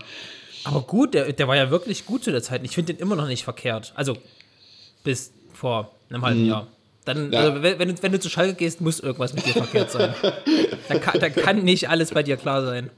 [0.66, 2.64] Aber gut, der, der war ja wirklich gut zu der Zeit.
[2.64, 3.92] Ich finde den immer noch nicht verkehrt.
[3.96, 4.18] Also
[5.04, 6.68] bis vor einem halben Jahr.
[7.06, 7.32] Dann.
[7.32, 7.42] Ja.
[7.42, 10.14] also, wenn, du, wenn du zu Schalke gehst, muss irgendwas mit dir verkehrt sein.
[10.90, 12.90] da, kann, da kann nicht alles bei dir klar sein.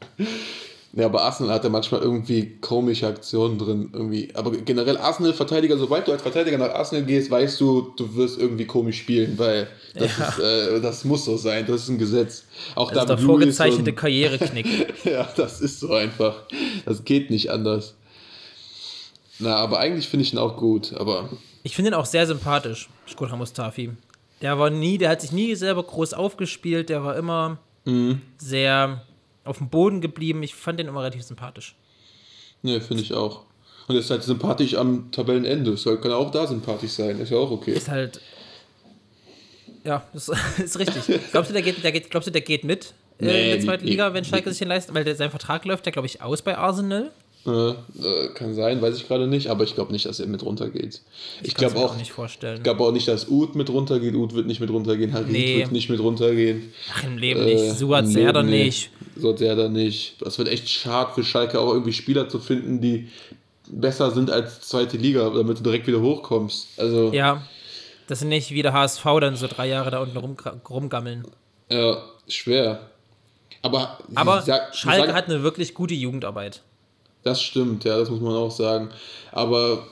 [0.93, 3.89] Ja, aber Arsenal hat ja manchmal irgendwie komische Aktionen drin.
[3.91, 4.29] Irgendwie.
[4.33, 8.65] Aber generell Arsenal-Verteidiger, sobald du als Verteidiger nach Arsenal gehst, weißt du, du wirst irgendwie
[8.65, 10.27] komisch spielen, weil das, Ja.
[10.29, 12.45] ist, äh, das muss so sein, das ist ein Gesetz.
[12.75, 14.93] Auch Das ist der vorgezeichnete und- Karriereknick.
[15.05, 16.43] Ja, das ist so einfach.
[16.85, 17.95] Das geht nicht anders.
[19.39, 21.29] Na, aber eigentlich finde ich ihn auch gut, aber
[21.65, 23.89] Ich finde ihn auch sehr sympathisch, Skodra Mustafi.
[24.43, 28.21] Der war nie, der hat sich nie selber groß aufgespielt, der war immer Mhm.
[28.38, 29.01] sehr
[29.43, 30.43] auf dem Boden geblieben.
[30.43, 31.75] Ich fand den immer relativ sympathisch.
[32.62, 33.41] ne, finde ich auch.
[33.88, 35.75] Und er ist halt sympathisch am Tabellenende.
[35.78, 37.73] Soll, kann auch da sympathisch sein, ist ja auch okay.
[37.73, 38.21] Ist halt.
[39.84, 40.30] Ja, das
[40.63, 41.19] ist richtig.
[41.32, 43.60] Glaubst du, der geht, der geht, glaubst du, der geht mit äh, Nee, in der
[43.65, 44.15] zweiten nee, Liga, nee.
[44.15, 44.93] wenn Schalke sich den leistet?
[44.95, 47.12] Weil der, sein Vertrag läuft ja, glaube ich, aus bei Arsenal.
[47.47, 50.41] Äh, äh, kann sein, weiß ich gerade nicht, aber ich glaube nicht, dass er mit
[50.43, 51.01] runtergeht.
[51.43, 52.58] Ich, kann's glaube mir auch, nicht vorstellen.
[52.58, 54.15] ich glaube auch nicht, dass Uth mit runtergeht.
[54.15, 55.13] Uth wird nicht mit runtergehen.
[55.13, 55.58] Harit Nee.
[55.60, 56.73] wird nicht mit runtergehen.
[56.91, 57.77] Ach, im Leben Äh, nicht.
[57.77, 58.89] Suat Serda nicht.
[59.15, 60.15] So Serda nicht.
[60.21, 63.10] Das wird echt schade für Schalke, auch irgendwie Spieler zu finden, die
[63.69, 66.67] besser sind als zweite Liga, damit du direkt wieder hochkommst.
[66.77, 67.43] Also, Ja,
[68.08, 70.36] das sind nicht wie der HSV dann so drei Jahre da unten rum,
[70.67, 71.25] rumgammeln.
[71.69, 72.89] ja, schwer.
[73.62, 76.62] Aber, Aber sag- Schalke sagen- hat eine wirklich gute Jugendarbeit.
[77.25, 78.89] Das stimmt, ja, das muss man auch sagen.
[79.31, 79.88] Aber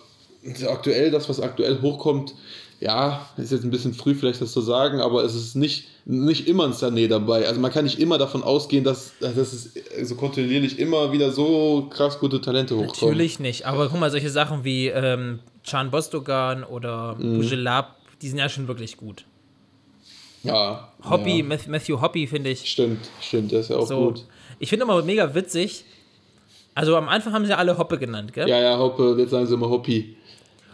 [0.70, 2.36] aktuell, das, was aktuell hochkommt,
[2.80, 6.48] ja, ist jetzt ein bisschen früh vielleicht das zu sagen, aber es ist nicht, nicht
[6.48, 7.48] immer ein Sané dabei.
[7.48, 9.72] Also man kann nicht immer davon ausgehen, dass, dass es
[10.08, 12.92] so kontinuierlich immer wieder so krass gute Talente hochkommen.
[13.14, 13.66] Natürlich nicht.
[13.66, 17.38] Aber guck mal, solche Sachen wie ähm, Can Bostogan oder Mhm.
[17.38, 19.26] Bujelab, die sind ja schon wirklich gut.
[20.44, 20.90] Ja.
[21.10, 21.58] Hobby, ja.
[21.68, 22.70] Matthew Hobby, finde ich.
[22.70, 24.08] Stimmt, stimmt, der ist ja auch So.
[24.08, 24.26] gut.
[24.60, 25.86] Ich finde immer mega witzig.
[26.76, 28.48] Also am Anfang haben sie alle Hoppe genannt, gell?
[28.50, 30.18] Ja, ja, Hoppe, jetzt sagen sie immer Hoppi.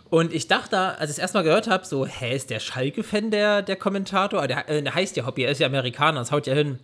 [0.09, 3.61] Und ich dachte, als ich es erstmal gehört habe, so, hä, ist der Schalke-Fan der,
[3.61, 4.47] der Kommentator?
[4.47, 6.79] Der, äh, der heißt ja Hobby, er ist ja Amerikaner, das haut ja hin.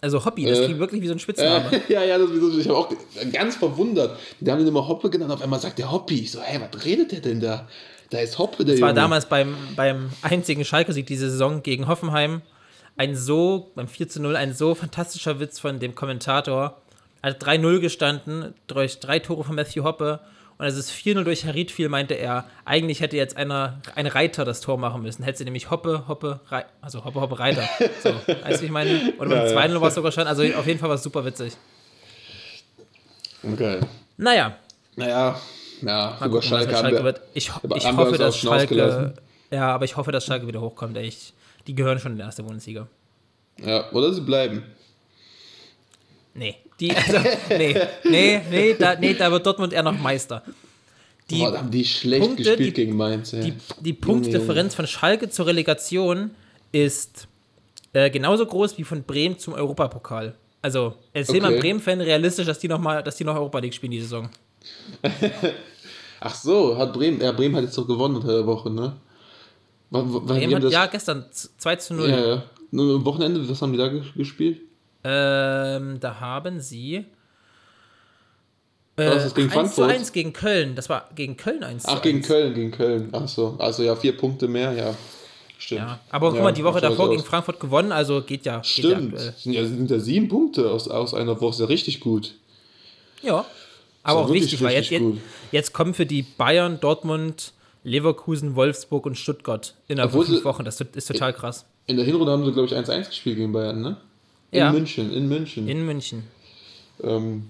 [0.00, 1.70] Also Hobby, das Äh, klingt wirklich wie so ein Spitzname.
[1.72, 2.92] Äh, ja, ja, das ist so, ich habe auch
[3.32, 4.18] ganz verwundert.
[4.40, 6.20] Die haben ihn immer Hoppe genannt, auf einmal sagt der Hoppi.
[6.22, 7.68] Ich so, hey, was redet der denn da?
[8.10, 9.00] Da ist Hoppe, der Das war Junge.
[9.00, 12.42] damals beim, beim einzigen Schalke-Sieg diese Saison gegen Hoffenheim
[12.96, 16.80] ein so, beim 4 zu 0, ein so fantastischer Witz von dem Kommentator.
[17.24, 20.20] Hat 3-0 gestanden, durch drei Tore von Matthew Hoppe.
[20.58, 24.44] Und als es 4-0 durch Harit fiel, meinte er, eigentlich hätte jetzt einer, ein Reiter
[24.44, 25.24] das Tor machen müssen.
[25.24, 27.68] Hätte sie nämlich Hoppe, Hoppe, Rei also Hoppe, Hoppe, Reiter.
[28.02, 29.14] So, weißt du, wie ich meine?
[29.18, 29.74] Oder beim Ja, ja.
[29.74, 30.26] 2-0 war es sogar schon.
[30.26, 31.54] Also auf jeden Fall war es super witzig.
[33.42, 33.80] Okay.
[34.16, 34.56] Naja,
[34.96, 35.40] Naja,
[35.82, 37.20] ja, Mal über gucken, Schalke Schalke wir, wird.
[37.34, 39.14] Ich, ich hoffe, dass Schalke.
[39.50, 40.96] Ja, aber ich hoffe, dass Schalke wieder hochkommt.
[40.98, 41.32] Ich,
[41.66, 42.86] die gehören schon in die erste Bundesliga.
[43.58, 44.62] Ja, oder sie bleiben.
[46.34, 46.56] Nee.
[46.80, 47.18] Die, also,
[47.50, 50.42] nee, nee, nee, da, nee, da wird Dortmund eher noch Meister.
[51.30, 53.32] Die, Boah, haben die schlecht Punkte, gespielt die- gegen Mainz.
[53.32, 53.42] Ey.
[53.42, 56.30] die, die Punktdifferenz von Schalke zur Relegation
[56.72, 57.28] ist
[57.92, 60.34] äh, genauso groß wie von Bremen zum Europapokal.
[60.60, 61.60] Also, erzähl mal Okay.
[61.60, 64.28] Bremen-Fan realistisch, dass die noch mal, dass die noch Europa League spielen die Saison.
[66.20, 68.96] Ach so, hat Bremen, ja, Bremen hat jetzt doch gewonnen unter der Woche, ne?
[69.90, 72.08] Die Bremen hat, ja, gestern z- 2 zu 0.
[72.10, 72.42] ja, ja.
[72.70, 74.60] Nur am Wochenende, was haben die da ge- gespielt?
[75.04, 77.04] Ähm, da haben sie.
[78.96, 79.90] War das das gegen 1 zu Frankfurt?
[79.90, 80.74] 1 gegen Köln.
[80.76, 82.26] Das war gegen Köln 1 zu Ach, gegen 1.
[82.26, 83.08] Köln, gegen Köln.
[83.12, 84.94] Ach so, also ja, vier Punkte mehr, ja.
[85.58, 85.80] Stimmt.
[85.80, 87.22] Ja, aber guck Ja, mal, die Woche davor gegen.
[87.22, 89.18] Frankfurt gewonnen, also geht ja, geht ja Stimmt.
[89.18, 92.34] Sind ja, sind ja sieben Punkte aus, aus einer Woche, ist ja richtig gut.
[93.22, 93.44] Ja.
[94.02, 95.04] Aber auch wichtig, weil jetzt, jetzt,
[95.50, 97.52] jetzt kommen für die Bayern, Dortmund,
[97.84, 100.64] Leverkusen, Wolfsburg und Stuttgart innerhalb von fünf Wochen.
[100.64, 101.64] Das ist total krass.
[101.86, 103.96] In der Hinrunde haben sie, glaube ich, 1-1 gespielt gegen Bayern, ne?
[104.54, 104.72] In Ja.
[104.72, 105.68] München, in München.
[105.68, 106.22] In München.
[107.02, 107.48] ähm,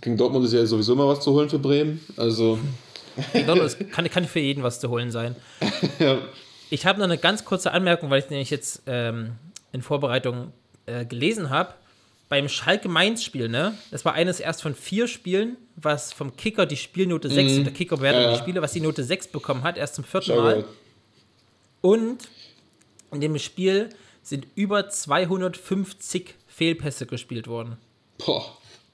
[0.00, 2.00] gegen Dortmund ist ja sowieso immer was zu holen für Bremen.
[2.18, 2.58] Also,
[3.46, 5.34] Dortmund kann, kann für jeden was zu holen sein.
[5.98, 6.18] ja.
[6.68, 9.32] Ich habe noch eine ganz kurze Anmerkung, weil ich nämlich jetzt ähm,
[9.72, 10.52] in Vorbereitung
[10.86, 11.72] äh, gelesen habe.
[12.28, 13.74] Beim Schalke-Mainz-Spiel, ne?
[13.92, 17.96] Das war eines erst von vier Spielen, was vom Kicker die Spielnote 6, der Kicker
[17.98, 18.36] bewertet Ja, ja.
[18.36, 20.56] die Spiele, was die Note 6 bekommen hat, erst zum vierten Schau Mal.
[20.56, 20.64] mal.
[21.82, 22.18] Und
[23.12, 23.90] in dem Spiel
[24.26, 27.76] sind über 250 Fehlpässe gespielt worden.
[28.18, 28.44] Boah,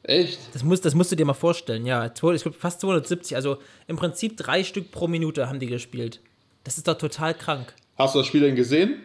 [0.02, 0.38] echt?
[0.52, 2.06] Das, muss, das musst du dir mal vorstellen, ja.
[2.06, 6.20] Ich glaube fast 270, also im Prinzip drei Stück pro Minute haben die gespielt.
[6.64, 7.72] Das ist doch total krank.
[7.96, 8.96] Hast du das Spiel denn gesehen?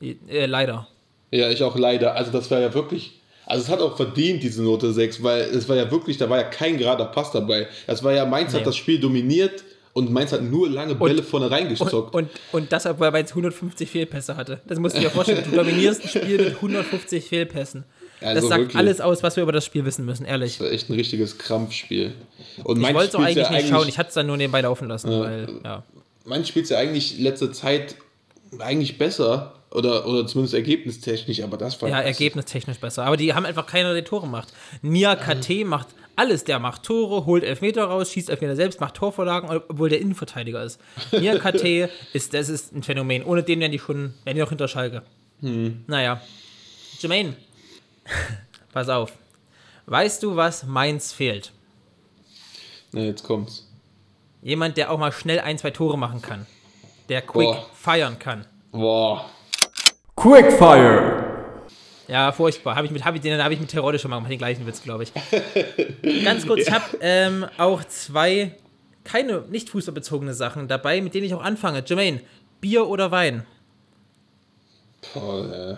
[0.00, 0.88] Äh, leider.
[1.30, 2.14] Ja, ich auch leider.
[2.16, 3.20] Also das war ja wirklich.
[3.46, 6.38] Also es hat auch verdient, diese Note 6, weil es war ja wirklich, da war
[6.38, 7.66] ja kein gerader Pass dabei.
[7.86, 8.58] Das war ja, Mainz Nee.
[8.58, 12.14] hat das Spiel dominiert und Mainz hat nur lange Bälle vorne Und, reingezockt.
[12.14, 14.60] und, und das, obwohl er jetzt 150 Fehlpässe hatte.
[14.66, 15.44] Das musst du dir vorstellen.
[15.50, 17.84] Du dominierst ein Spiel mit 150 Fehlpässen.
[18.20, 18.76] Also das sagt wirklich.
[18.76, 20.58] alles aus, was wir über das Spiel wissen müssen, ehrlich.
[20.58, 22.12] Das war echt ein richtiges Krampfspiel.
[22.64, 23.88] Und Ich Mainz wollte es auch eigentlich ja nicht schauen.
[23.88, 25.82] Ich hatte es dann nur nebenbei laufen lassen, weil, ja.
[26.24, 27.96] Mainz spielt ja eigentlich letzte Zeit
[28.60, 33.04] eigentlich besser oder, oder zumindest ergebnistechnisch, aber das war Ja, das- ergebnistechnisch besser.
[33.04, 34.52] Aber die haben einfach keiner, der Tore macht.
[34.82, 36.44] Nia KT macht alles.
[36.44, 40.80] Der macht Tore, holt Elfmeter raus, schießt Elfmeter selbst, macht Torvorlagen, obwohl der Innenverteidiger ist.
[41.12, 43.24] Nia KT ist, das ist ein Phänomen.
[43.24, 45.02] Ohne den wären die schon, wären die noch hinter Schalke.
[45.40, 46.20] Naja.
[47.00, 47.36] Jermaine,
[48.72, 49.12] pass auf.
[49.86, 51.52] Weißt du, was Mainz fehlt?
[52.92, 53.68] Na, jetzt kommt's.
[54.42, 56.46] Jemand, der auch mal schnell ein, zwei Tore machen kann.
[57.08, 57.66] Der quick Boah.
[57.74, 58.46] feiern kann.
[58.70, 59.28] Boah.
[60.14, 61.31] Quickfire.
[62.12, 62.76] Ja, furchtbar.
[62.76, 64.66] Hab ich mit, hab ich, den habe ich mit Terodde schon mal gemacht, den gleichen
[64.66, 65.12] Witz, glaube ich.
[66.24, 68.54] Ganz kurz, ich habe ähm, auch zwei,
[69.02, 71.82] keine nicht fußballbezogene Sachen dabei, mit denen ich auch anfange.
[71.86, 72.20] Jermaine,
[72.60, 73.46] Bier oder Wein?
[75.14, 75.76] Boah, äh,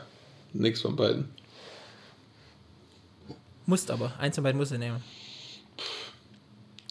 [0.54, 1.28] nix von beiden.
[3.66, 4.12] Musst aber.
[4.18, 5.04] Eins von beiden musst du nehmen.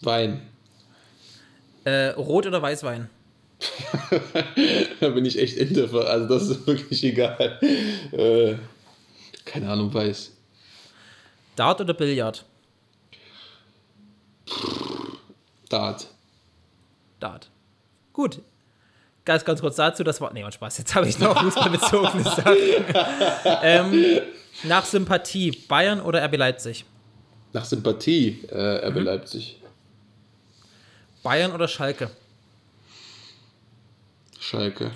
[0.02, 0.40] Wein.
[1.84, 3.10] Äh, Rot oder Weißwein?
[5.00, 7.60] da bin ich echt in der Also das ist wirklich egal.
[8.12, 8.54] Äh,
[9.44, 10.32] keine Ahnung, weiß.
[11.56, 12.44] Dart oder Billard?
[15.68, 16.06] Dart.
[17.20, 17.50] Dart.
[18.12, 18.40] Gut.
[19.24, 20.32] Ganz, ganz kurz dazu, das war.
[20.32, 22.56] Nee, und Spaß, jetzt habe ich noch fußballbezogene Sachen.
[23.62, 24.20] ähm,
[24.64, 26.84] nach Sympathie, Bayern oder RB Leipzig?
[27.52, 29.04] Nach Sympathie, äh, RB Mhm.
[29.04, 29.60] Leipzig.
[31.22, 32.10] Bayern oder Schalke?
[34.38, 34.90] Schalke.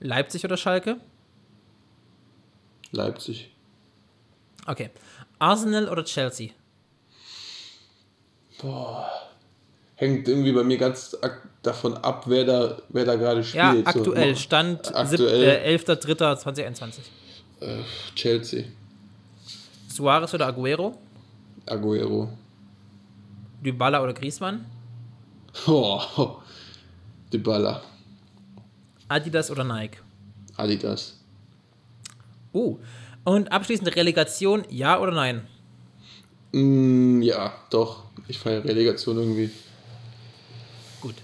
[0.00, 0.96] Leipzig oder Schalke?
[2.94, 3.50] Leipzig.
[4.66, 4.90] Okay.
[5.38, 6.50] Arsenal oder Chelsea?
[9.96, 11.16] Hängt irgendwie bei mir ganz
[11.62, 13.62] davon ab, wer da, wer da gerade spielt.
[13.86, 14.36] Ja, So, aktuell.
[14.36, 15.62] Stand Aktuell.
[15.64, 17.00] Äh, 11.03.2021.
[18.14, 18.64] Chelsea.
[19.88, 20.98] Suarez oder Aguero?
[21.66, 22.28] Aguero.
[23.64, 24.66] Dybala oder Griezmann?
[25.66, 26.38] Oh,
[27.32, 27.80] Dybala.
[29.08, 29.98] Adidas oder Nike?
[30.56, 31.20] Adidas.
[32.54, 32.78] Oh.
[33.24, 35.42] Und abschließend Relegation, ja oder nein?
[36.52, 38.04] Mm, ja, doch.
[38.28, 39.50] Ich feiere Relegation irgendwie.
[41.00, 41.16] Gut.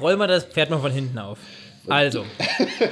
[0.00, 1.38] Rollen wir das Pferd mal von hinten auf.
[1.88, 2.24] Also,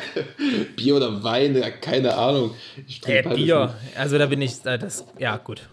[0.76, 2.54] Bier oder Wein, ja, keine Ahnung.
[2.88, 3.74] Ich äh, Bier.
[3.94, 5.68] Also da bin ich, äh, das, ja gut.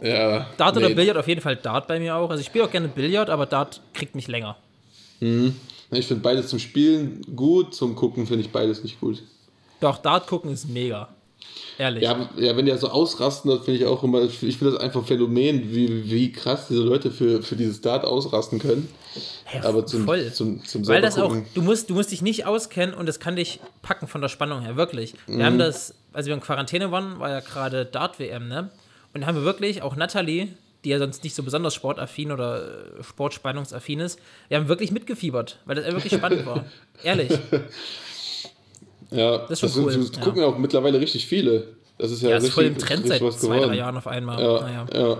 [0.00, 0.94] Ja, Dart oder nee.
[0.94, 1.18] Billard?
[1.18, 2.30] Auf jeden Fall Dart bei mir auch.
[2.30, 4.56] Also ich spiele auch gerne Billard, aber Dart kriegt mich länger.
[5.20, 9.22] Ich finde beides zum Spielen gut, zum Gucken finde ich beides nicht gut.
[9.80, 11.08] Doch, Dart gucken ist mega.
[11.78, 12.02] Ehrlich.
[12.02, 14.76] Ja, ja wenn die ja so ausrasten, das finde ich auch immer, ich finde das
[14.76, 18.88] einfach ein Phänomen, wie, wie krass diese Leute für, für dieses Dart ausrasten können.
[19.52, 20.30] Ja, Aber zum, voll.
[20.32, 23.34] zum, zum Weil das auch, du musst, du musst dich nicht auskennen und das kann
[23.36, 25.14] dich packen von der Spannung her, wirklich.
[25.26, 25.42] Wir Mhm.
[25.44, 28.70] haben das, als wir in Quarantäne waren, war ja gerade Dart-WM, ne?
[29.14, 30.48] Und da haben wir wirklich, auch Nathalie,
[30.84, 32.62] die ja sonst nicht so besonders sportaffin oder
[32.98, 36.64] äh, sportspannungsaffin ist, wir haben wirklich mitgefiebert, weil das wirklich spannend war.
[37.02, 37.32] Ehrlich.
[39.10, 40.22] Ja, ist schon das, sind, cool, das ja.
[40.22, 41.68] gucken ja auch mittlerweile richtig viele.
[41.98, 43.68] Das ist ja, Ja, ist richtig, voll im Trend seit zwei, geworden.
[43.68, 44.40] drei Jahren auf einmal.
[44.42, 44.86] Ja, Naja.
[44.94, 45.18] ja.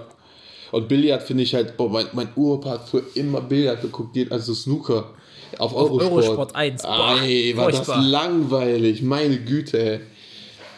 [0.73, 4.31] Und Billard finde ich halt, boah, mein, mein Uropa hat früher immer Billard geguckt, geht
[4.31, 5.11] also Snooker.
[5.59, 6.13] Auf Eurosport.
[6.13, 7.97] Eurosport 1, boah, Ey, war furchtbar.
[7.97, 10.01] das langweilig, meine Güte, ey.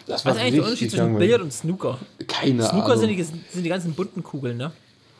[0.07, 1.18] Das war Was ist eigentlich der Unterschied zwischen.
[1.18, 1.98] Billard und Snooker?
[2.27, 2.98] Keine Snooker Ahnung.
[2.98, 4.72] sind die, sind die ganzen bunten Kugeln, ne?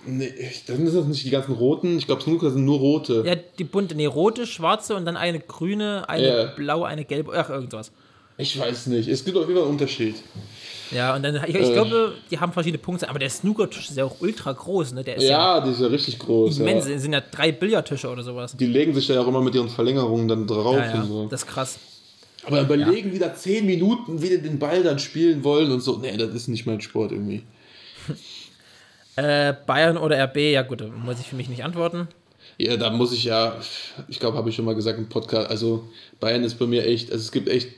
[0.06, 0.32] Nee,
[0.66, 1.98] dann sind das nicht die ganzen roten.
[1.98, 3.22] Ich glaube, Snooker sind nur rote.
[3.26, 6.44] Ja, die bunte, nee, rote, schwarze und dann eine grüne, eine Ja.
[6.56, 7.92] blaue, eine gelbe, ach, irgendwas.
[8.38, 9.08] Ich weiß nicht.
[9.08, 10.16] Es gibt auf jeden Fall einen Unterschied.
[10.90, 14.04] Ja, und dann, ich, ich glaube, die haben verschiedene Punkte, aber der Snookertisch ist ja
[14.04, 15.02] auch ultra groß, ne?
[15.04, 16.58] Der ist ja, Ja, die ist ja richtig groß.
[16.58, 16.98] immens, Ja.
[16.98, 18.54] sind ja drei Billardtische oder sowas.
[18.56, 21.08] Die legen sich da ja auch immer mit ihren Verlängerungen dann drauf Ja, ja, und
[21.08, 21.26] so.
[21.28, 21.78] das ist krass.
[22.44, 25.96] Aber überlegen die da 10 Minuten, wie die den Ball dann spielen wollen und so.
[25.98, 27.42] Nee, das ist nicht mein Sport irgendwie.
[29.16, 32.09] Äh, Bayern oder RB, ja gut, da muss ich für mich nicht antworten.
[32.59, 33.57] Ja, da muss ich ja,
[34.09, 35.88] ich glaube, habe ich schon mal gesagt im Podcast, also
[36.20, 37.68] Bayern ist bei mir echt, also es gibt echt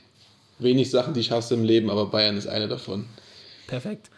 [0.59, 3.05] wenig Sachen, die ich hasse im Leben, aber Bayern ist eine davon.
[3.67, 4.09] Perfekt.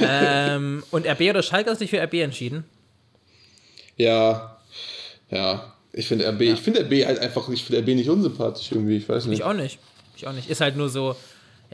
[0.00, 2.64] ähm, und RB oder Schalke hast du dich für RB entschieden?
[3.96, 4.58] Ja,
[5.30, 8.96] ja, ich finde RB, ich finde RB halt einfach, ich finde RB nicht unsympathisch irgendwie,
[8.96, 9.38] ich weiß nicht.
[9.38, 9.78] Ich auch nicht.
[10.16, 10.48] Ich auch nicht.
[10.48, 11.16] Ist halt nur so,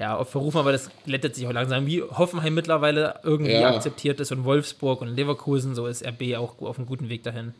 [0.02, 1.86] ja, auf Verrufen, aber das glättet sich auch langsam.
[1.86, 3.68] Wie Hoffenheim mittlerweile irgendwie Ja.
[3.72, 7.54] akzeptiert ist und Wolfsburg und Leverkusen, so ist RB auch auf einem guten Weg dahin.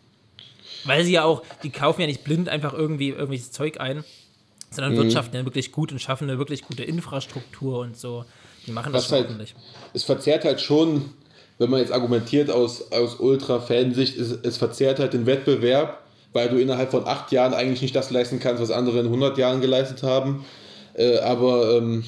[0.85, 4.03] Weil sie ja auch, die kaufen ja nicht blind einfach irgendwie irgendwelches Zeug ein,
[4.71, 8.25] sondern wirtschaften ja wirklich gut und schaffen eine wirklich gute Infrastruktur und so.
[8.67, 9.55] Die machen das halt, ordentlich.
[9.95, 11.11] es verzerrt halt schon,
[11.59, 16.01] wenn man jetzt argumentiert aus, aus Ultra-Fansicht, es, es verzerrt halt den Wettbewerb,
[16.33, 19.39] weil du innerhalb von acht Jahren eigentlich nicht das leisten kannst, was andere in 100
[19.39, 20.45] Jahren geleistet haben.
[20.95, 22.05] Äh, aber ähm,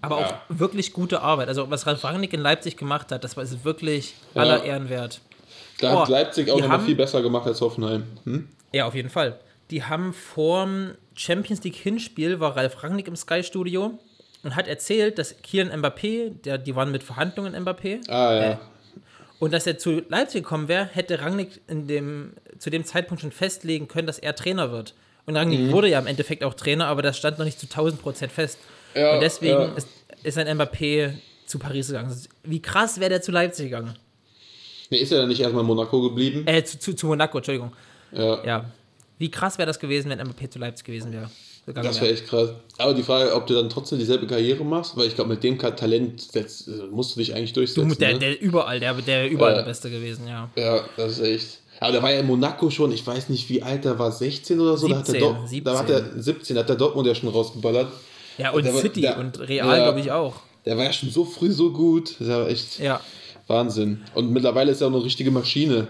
[0.00, 0.26] Aber Ja.
[0.26, 1.48] auch wirklich gute Arbeit.
[1.48, 4.42] Also, was Ralf Rangnick in Leipzig gemacht hat, das war wirklich Ja.
[4.42, 5.20] aller Ehren wert.
[5.80, 8.02] da Oh, hat Leipzig auch noch viel besser gemacht als Hoffenheim.
[8.24, 8.48] Hm?
[8.72, 9.38] Ja, auf jeden Fall.
[9.70, 13.96] Die haben vorm Champions League Hinspiel war Ralf Rangnick im Sky Studio
[14.42, 18.50] und hat erzählt, dass Kian Mbappé, der, die waren mit Verhandlungen Mbappé, Ah ja.
[18.52, 18.56] Äh,
[19.38, 23.30] und dass er zu Leipzig gekommen wäre, hätte Rangnick in dem, zu dem Zeitpunkt schon
[23.30, 24.94] festlegen können, dass er Trainer wird.
[25.26, 25.72] Und Rangnick Mhm.
[25.72, 28.58] wurde ja im Endeffekt auch Trainer, aber das stand noch nicht zu 1000 Prozent fest.
[28.98, 29.72] Ja, und deswegen ja.
[29.74, 29.88] ist,
[30.22, 31.12] ist ein Mbappé
[31.46, 32.14] zu Paris gegangen.
[32.44, 33.94] Wie krass wäre der zu Leipzig gegangen?
[34.90, 36.46] Nee, ist er dann nicht erstmal in Monaco geblieben?
[36.46, 37.72] Äh, zu, zu, zu Monaco, Entschuldigung.
[38.12, 38.44] Ja.
[38.44, 38.64] Ja.
[39.18, 41.30] Wie krass wäre das gewesen, wenn Mbappé zu Leipzig gewesen wäre?
[41.74, 42.12] Das wäre.
[42.12, 42.50] echt krass.
[42.78, 45.58] Aber die Frage, ob du dann trotzdem dieselbe Karriere machst, weil ich glaube, mit dem
[45.58, 47.88] Talent setzt, äh, musst du dich eigentlich durchsetzen.
[47.90, 48.18] Du, der, ne?
[48.18, 49.58] der überall, der, der überall Ja.
[49.58, 50.48] der Beste gewesen, ja.
[50.56, 51.58] Ja, das ist echt.
[51.80, 54.58] Aber der war ja in Monaco schon, ich weiß nicht, wie alt er war, 16
[54.58, 54.88] oder so.
[54.88, 56.22] da, hat 17, der Dort- da hat er 17.
[56.22, 57.92] 17, da hat der Dortmund ja schon rausgeballert.
[58.38, 59.84] Ja, und Der war- City der- und Real, ja.
[59.84, 60.34] glaube ich, auch.
[60.64, 62.10] Der war ja schon so früh so gut.
[62.18, 63.00] Das ist ja echt Ja.
[63.46, 64.02] Wahnsinn.
[64.14, 65.88] Und mittlerweile ist er auch eine richtige Maschine.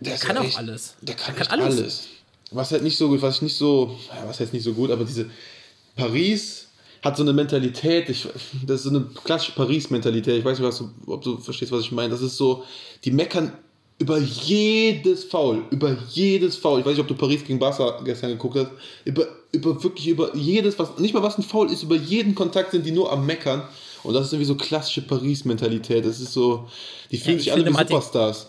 [0.00, 0.94] Der ist kann auch echt- alles.
[1.02, 1.78] Der kann, Der kann alles.
[1.78, 2.02] alles.
[2.52, 5.04] Was halt nicht so gut, was ich nicht so, was heißt nicht so gut, aber
[5.04, 5.26] diese
[5.96, 6.66] Paris
[7.02, 8.26] hat so eine Mentalität, ich,
[8.66, 11.82] das ist so eine klassische Paris-Mentalität, ich weiß nicht, was du, ob du verstehst, was
[11.82, 12.10] ich meine.
[12.10, 12.64] Das ist so,
[13.04, 13.52] die meckern
[13.98, 16.80] über jedes Foul, über jedes Foul.
[16.80, 18.70] Ich weiß nicht, ob du Paris gegen Barca gestern geguckt hast.
[19.04, 22.70] Über, über wirklich über jedes, was, nicht mal was ein Foul ist, über jeden Kontakt
[22.72, 23.62] sind die nur am Meckern.
[24.02, 26.04] Und das ist irgendwie so klassische Paris-Mentalität.
[26.06, 26.68] Das ist so,
[27.10, 28.46] die fühlen ich sich alle wie man hat den- Superstars.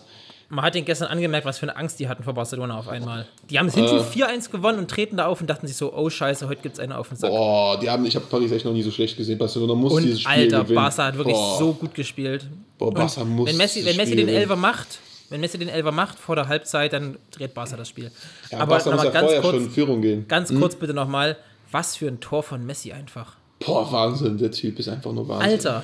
[0.48, 3.26] Man hat den gestern angemerkt, was für eine Angst die hatten vor Barcelona auf einmal.
[3.48, 4.26] Die haben Hinspiel Äh.
[4.26, 6.78] 4-1 gewonnen und treten da auf und dachten sich so, oh scheiße, heute gibt es
[6.78, 7.30] eine auf den Sack.
[7.30, 9.38] Boah, die haben, ich habe Paris echt noch nie so schlecht gesehen.
[9.38, 10.74] Barcelona muss dieses und Spiel Alter, gewinnen.
[10.76, 11.58] Barca hat wirklich Boah.
[11.58, 12.44] so gut gespielt.
[12.76, 14.28] Boah, Und Barca muss wenn Messi, wenn dieses Messi den.
[14.28, 14.98] Elfer macht,
[15.32, 18.10] wenn Messi den Elfer macht vor der Halbzeit, dann dreht Barca das Spiel.
[18.50, 20.28] Ja, Aber Barca muss nochmal ja ganz vorher kurz, schon in Führung gehen.
[20.28, 21.36] ganz kurz bitte nochmal,
[21.70, 23.36] was für ein Tor von Messi einfach.
[23.60, 25.50] Boah, Wahnsinn, der Typ ist einfach nur Wahnsinn.
[25.50, 25.82] Alter.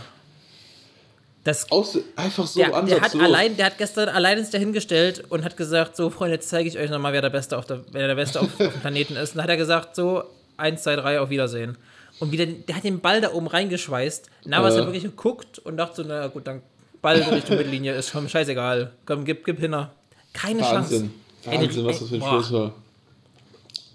[1.45, 5.45] Das, Aus, einfach so der, der, hat allein, der hat gestern allein ins dahingestellt und
[5.45, 8.07] hat gesagt, so Freunde, jetzt zeige ich euch nochmal, wer der Beste auf der, wer
[8.07, 9.31] der Beste auf, auf dem Planeten ist.
[9.31, 10.25] Und dann hat er gesagt, so,
[10.59, 11.79] 1, 2, 3, auf Wiedersehen.
[12.21, 14.29] Und wieder, der hat den Ball da oben reingeschweißt.
[14.45, 14.79] Navas Äh.
[14.79, 16.61] hat wirklich geguckt und dachte so, na gut, dann
[17.03, 18.93] Ball Richtung Mittellinie, ist schon scheißegal.
[19.07, 19.93] Komm, gib, gib hinter.
[20.33, 21.11] Keine Wahnsinn.
[21.45, 21.63] Chance.
[21.63, 22.75] Wahnsinn, was das für ein Boah, Schluss war.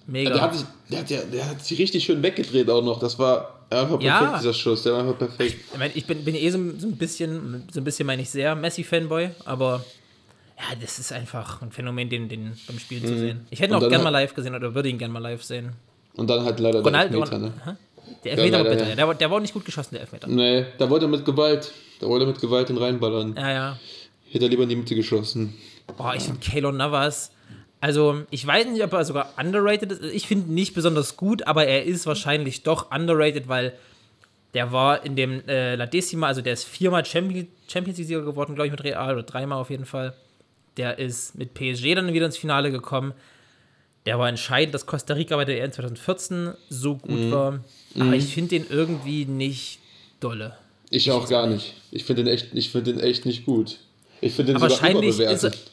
[0.07, 0.31] Mega.
[0.31, 2.99] Der hat, sich, der, hat, ja- der hat sich richtig schön weggedreht auch noch.
[2.99, 4.37] Das war einfach perfekt, Ja.
[4.37, 4.83] dieser Schuss.
[4.83, 5.59] Der war einfach perfekt.
[5.71, 8.29] Ich, meine, ich bin, bin eh so, so ein bisschen, so ein bisschen meine ich
[8.29, 9.83] sehr Messi-Fanboy, aber
[10.57, 13.45] ja, das ist einfach ein Phänomen, den, den beim Spielen zu sehen.
[13.49, 13.85] Ich hätte ihn Mhm.
[13.85, 15.71] Auch gerne mal live gesehen oder würde ihn gerne mal live sehen.
[16.15, 17.77] Und dann halt leider der Ronaldo, Elfmeter, ne?
[18.25, 18.89] Der Elfmeter war leider, bitter.
[18.89, 18.95] ja.
[18.95, 20.27] Der, war- der war auch nicht gut geschossen, der Elfmeter.
[20.27, 21.71] Nee, da wollte er mit Gewalt.
[22.03, 23.33] Da wollte er mit Gewalt den reinballern.
[23.37, 23.79] Ja, ja.
[24.29, 25.53] Hätte er lieber in die Mitte geschossen.
[25.95, 27.31] Boah, ich finde Keylor Navas.
[27.79, 30.03] Also, ich weiß nicht, ob er sogar underrated ist.
[30.13, 33.71] Ich finde ihn nicht besonders gut, aber er ist wahrscheinlich doch underrated, weil
[34.53, 38.67] der war in dem äh, La Decima, also der ist viermal Champions League-Sieger geworden, glaube
[38.67, 40.13] ich, mit Real oder dreimal auf jeden Fall.
[40.75, 43.13] Der ist mit PSG dann wieder ins Finale gekommen.
[44.05, 47.59] Der war entscheidend, dass Costa Rica bei der EM 2014 so gut war.
[47.97, 49.79] Aber ich finde den irgendwie nicht
[50.19, 50.57] dolle.
[50.95, 51.73] Ich auch gar nicht.
[51.91, 53.77] Ich finde den echt, ich finde den echt nicht gut.
[54.21, 55.55] Ich finde den Aber sogar wahrscheinlich überbewertet.
[55.55, 55.71] ist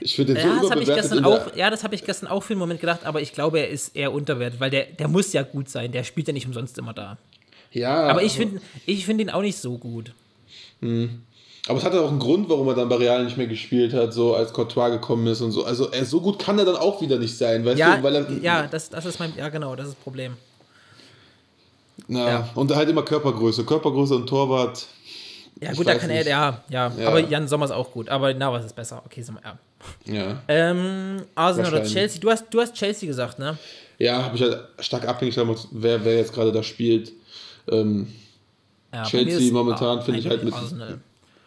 [0.00, 2.42] ich finde den Ja, so das habe ich auch, ja, das habe ich gestern auch
[2.42, 5.32] für einen Moment gedacht, aber ich glaube, er ist eher unterwertet, weil der, der muss
[5.32, 7.16] ja gut sein, der spielt ja nicht umsonst immer da.
[7.72, 10.12] Ja, Aber ich finde ich find ihn auch nicht so gut.
[10.80, 14.12] Aber es hat auch einen Grund, warum er dann bei Real nicht mehr gespielt hat,
[14.12, 15.64] so als Courtois gekommen ist und so.
[15.64, 18.02] Also er, so gut kann er dann auch wieder nicht sein, weißt Ja, du?
[18.02, 20.36] Weil er, ja, das, das ist mein, ja genau, das ist das Problem.
[22.08, 22.48] Na, ja.
[22.54, 23.64] Und halt immer Körpergröße.
[23.64, 24.86] Körpergröße und Torwart.
[25.60, 26.28] Ja gut, da kann er, nicht.
[26.28, 27.08] ja, ja, Ja.
[27.08, 29.02] aber Jan Sommer ist auch gut, aber na, was ist besser?
[29.06, 29.58] Okay, so, ja.
[30.04, 31.84] Ja, Ähm, Arsenal oder.
[31.84, 32.20] Chelsea?
[32.20, 33.56] Du hast, du hast Chelsea gesagt, ne?
[33.98, 37.12] ja habe ich halt stark abhängig davon, wer, wer jetzt gerade da spielt.
[37.70, 38.12] Ähm,
[38.92, 41.00] Ja, Chelsea momentan finde ich halt mit- Arsenal.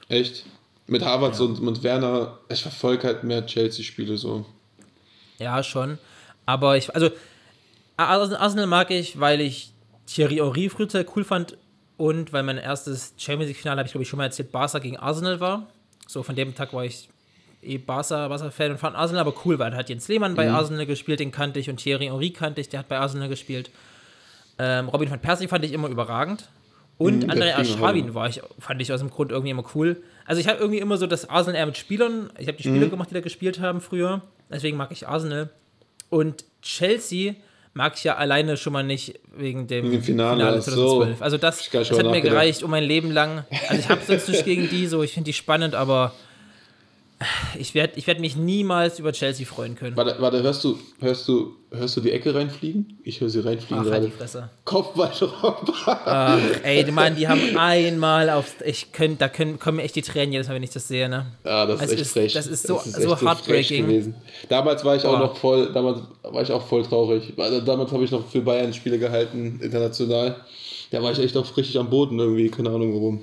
[0.07, 0.43] echt.
[0.88, 4.43] Mit Havertz und mit Werner, ich verfolge halt mehr Chelsea-Spiele so.
[5.38, 5.99] Ja, schon.
[6.47, 7.11] Aber ich, also,
[7.95, 9.71] Ars- Arsenal mag ich, weil ich
[10.12, 11.57] Thierry Henry früher sehr cool fand
[11.97, 14.97] und weil mein erstes Champions League-Finale, habe ich glaube ich schon mal erzählt, Barca gegen
[14.97, 15.68] Arsenal war.
[16.07, 17.10] So von dem Tag war ich
[17.62, 20.36] eh Barca, Barca-Fan und fand Arsenal aber cool, weil da hat Jens Lehmann Mhm.
[20.38, 23.30] bei Arsenal gespielt, den kannte ich und Thierry Henry kannte ich, der hat bei Arsenal
[23.30, 23.70] gespielt.
[24.57, 26.49] Ähm, Robin van Persie fand ich immer überragend.
[26.97, 30.01] Und Mhm, André Spieler, Aschrawin war ich, fand ich aus dem Grund irgendwie immer cool.
[30.26, 32.88] Also ich habe irgendwie immer so das Arsenal eher mit Spielern, ich habe die Spiele
[32.88, 32.89] Mhm.
[32.89, 35.49] gemacht, die da gespielt haben früher, deswegen mag ich Arsenal.
[36.10, 37.36] Und Chelsea
[37.74, 41.07] mag ich ja alleine schon mal nicht wegen dem, Wegen dem Finale, ach so.
[41.20, 43.45] Also das, das hat mir gereicht um mein Leben lang.
[43.67, 46.13] Also ich habe sonst nicht gegen die, so ich finde die spannend, aber
[47.57, 49.97] ich werde ich werd mich niemals über Chelsea freuen können.
[49.97, 52.97] Warte, warte, hörst du, hörst du, hörst du die Ecke reinfliegen?
[53.03, 54.11] Ich höre sie reinfliegen Ach, halt die.
[54.11, 54.49] Fresse.
[54.63, 56.01] Kopfballrocker.
[56.05, 58.55] Ach, ey, Mann, die haben einmal auf.
[58.65, 61.09] Ich könnt, da können, kommen mir echt die Tränen jedes Mal, wenn ich das sehe,
[61.09, 61.26] ne?
[61.43, 62.34] Ja, das Es ist echt ist- frech.
[62.34, 63.88] das ist so- echt so frech heartbreaking.
[63.88, 64.15] gewesen.
[64.47, 65.20] Damals war ich auch Boah.
[65.20, 67.34] noch voll, damals war ich auch voll traurig.
[67.38, 70.38] Also damals habe ich noch für Bayern Spiele gehalten, international.
[70.91, 73.22] Da war ich echt auch richtig am Boden irgendwie, keine Ahnung warum.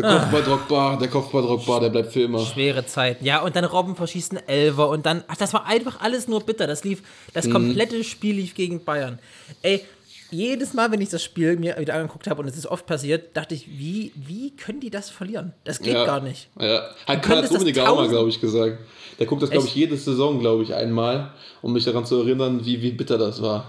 [0.00, 0.18] Der Ah.
[0.20, 2.38] Kopfball Drogba, der Kopfball Drogba, der bleibt für immer.
[2.40, 3.24] Schwere Zeiten.
[3.24, 5.24] Ja, und dann Robben verschießt einen Elfer und dann.
[5.28, 6.66] Ach, das war einfach alles nur bitter.
[6.66, 7.02] Das lief.
[7.34, 7.52] Das Mhm.
[7.52, 9.18] komplette Spiel lief gegen Bayern.
[9.62, 9.82] Ey.
[10.30, 13.34] Jedes Mal, wenn ich das Spiel mir wieder angeguckt habe, und es ist oft passiert,
[13.34, 15.54] dachte ich, wie, wie können die das verlieren?
[15.64, 16.04] Das geht ja.
[16.04, 16.48] gar nicht.
[16.60, 18.76] Ja, hat Karl Rummenigge auch mal, glaube ich, gesagt.
[19.18, 21.32] Der guckt das, glaube ich, jede Saison, glaube ich, einmal,
[21.62, 23.64] um mich daran zu erinnern, wie, wie bitter das war.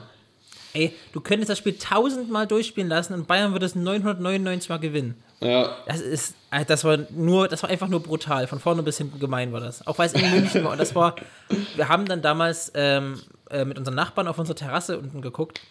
[0.73, 5.15] Ey, du könntest das Spiel tausendmal durchspielen lassen und Bayern würde es 999 Mal gewinnen.
[5.41, 8.45] Ja, Das ist, äh, das war nur, das war einfach nur brutal.
[8.47, 9.87] Von vorne bis hinten gemein war das.
[9.87, 10.71] Auch weil es in München war.
[10.73, 11.15] Und das war,
[11.75, 15.61] wir haben dann damals ähm, äh, mit unseren Nachbarn auf unserer Terrasse unten geguckt.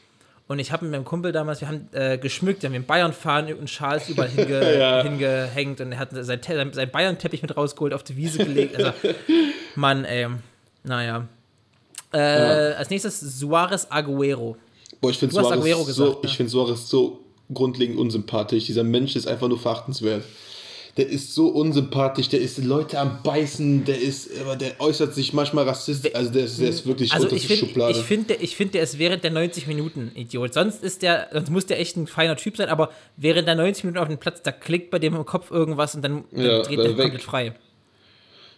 [0.48, 3.54] Und ich habe mit meinem Kumpel damals, wir haben äh, geschmückt, wir haben den Bayern-Fahnen
[3.58, 5.02] und Schals überall hinge, Ja.
[5.02, 8.74] hingehängt und er hat sein, Te- sein, sein Bayern-Teppich mit rausgeholt, auf die Wiese gelegt.
[8.76, 8.92] Also,
[9.74, 10.28] Mann, ey.
[10.84, 11.26] Naja.
[12.12, 14.56] Äh, Als nächstes Suarez Aguero.
[15.00, 16.36] Boah, ich finde Suarez, so, gesagt, ich ne?
[16.36, 17.20] find Suarez so
[17.52, 18.66] grundlegend unsympathisch.
[18.66, 20.24] Dieser Mensch ist einfach nur verachtenswert.
[20.96, 25.32] Der ist so unsympathisch, der ist Leute am Beißen, der ist, aber der äußert sich
[25.32, 27.92] manchmal rassistisch, also der ist, der ist wirklich Also ich finde, Schublade.
[27.92, 30.54] ich finde, ich finde, der ist während der 90 Minuten Idiot.
[30.54, 33.84] Sonst ist der, sonst muss der echt ein feiner Typ sein, aber während der 90
[33.84, 36.62] Minuten auf dem Platz, da klickt bei dem im Kopf irgendwas und dann, dann Ja,
[36.62, 37.02] dreht der weg.
[37.02, 37.54] komplett frei.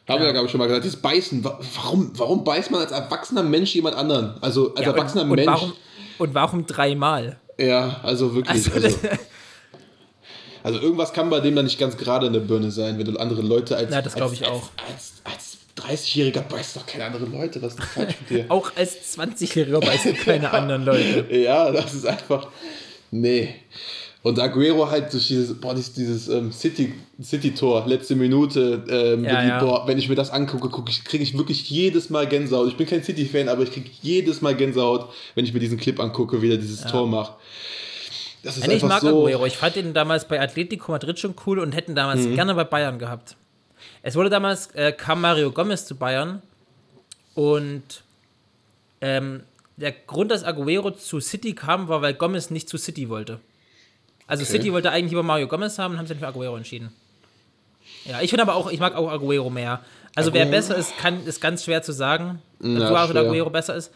[0.09, 0.85] Haben wir ja, glaube ich, schon mal gesagt.
[0.87, 4.35] Dieses Beißen, wa- warum, warum beißt man als erwachsener Mensch jemand anderen?
[4.41, 5.47] Also als Ja, erwachsener und, und Mensch.
[5.47, 5.73] warum
[6.21, 7.39] und warum dreimal?
[7.59, 8.73] Ja, also wirklich.
[8.73, 8.99] Also, Also,
[10.63, 13.19] also, irgendwas kann bei dem da nicht ganz gerade in der Birne sein, wenn du
[13.19, 13.91] andere Leute als.
[13.93, 14.69] Ja, das glaub als- ich auch.
[14.89, 17.63] Als, als, als 30-Jähriger beißt doch keine anderen Leute.
[17.63, 18.45] Was ist falsch mit dir?
[18.51, 21.27] auch als 20-Jähriger beißen keine anderen Leute.
[21.35, 22.49] Ja, das ist einfach.
[23.11, 23.55] Nee.
[24.23, 26.93] Und Aguero halt durch dieses, boah, dieses, dieses ähm, City,
[27.23, 29.65] City-Tor, letzte Minute, ähm, Ja, wenn, ja.
[29.65, 32.69] boah, wenn ich mir das angucke, guck ich, kriege ich wirklich jedes Mal Gänsehaut.
[32.69, 35.99] Ich bin kein City-Fan, aber ich kriege jedes Mal Gänsehaut, wenn ich mir diesen Clip
[35.99, 37.33] angucke, wie er dieses Tor macht.
[38.43, 39.09] Das ist Ja, nee, ich einfach mag so.
[39.27, 39.47] Aguero.
[39.47, 42.35] Ich fand ihn damals bei Atletico Madrid schon cool und hätten damals Mhm.
[42.35, 43.37] gerne bei Bayern gehabt.
[44.03, 46.43] Es wurde damals, äh, kam Mario Gomez zu Bayern
[47.35, 48.03] und
[49.01, 49.43] ähm,
[49.79, 53.41] der Grund, dass Aguero zu City kam, war, weil Gomez nicht zu City wollte.
[54.31, 54.53] Also Okay.
[54.53, 56.93] City wollte eigentlich lieber Mario Gomez haben und haben sich dann für Aguero entschieden.
[58.05, 59.81] Ja, ich finde aber auch, ich mag auch Aguero mehr.
[60.15, 60.57] Also wer Aguero?
[60.57, 62.41] besser ist, kann, ist ganz schwer zu sagen.
[62.61, 63.21] Na, ob Suarez oder.
[63.23, 63.93] Aguero besser ist.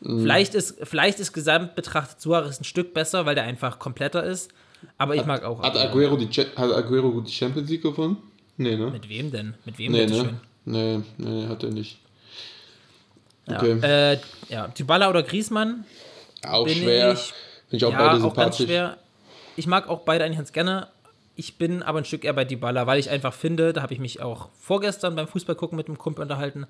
[0.00, 4.50] Vielleicht ist, vielleicht ist gesamt betrachtet Suarez ein Stück besser, weil der einfach kompletter ist.
[4.98, 5.62] Aber ich mag auch.
[5.62, 8.16] Hat Aguero, die, hat Aguero die Champions League gewonnen?
[8.56, 8.90] Nee, ne?
[8.90, 9.54] Mit wem denn?
[9.64, 10.40] Mit wem Nee, ne?
[10.64, 11.98] Nee, nee, hat er nicht.
[13.48, 13.58] Ja.
[13.58, 13.78] Okay.
[13.82, 14.18] Äh,
[14.48, 15.84] ja, Dybala oder Griezmann
[16.46, 17.12] auch bin schwer.
[17.12, 17.32] ich.
[17.68, 18.66] Finde ich auch ja, beide auch ganz sympathisch.
[18.66, 18.98] schwer.
[19.56, 20.88] Ich mag auch beide eigentlich ganz gerne.
[21.36, 23.98] Ich bin aber ein Stück eher bei Dybala, weil ich einfach finde, da habe ich
[24.00, 26.66] mich auch vorgestern beim Fußballgucken mit einem Kumpel unterhalten,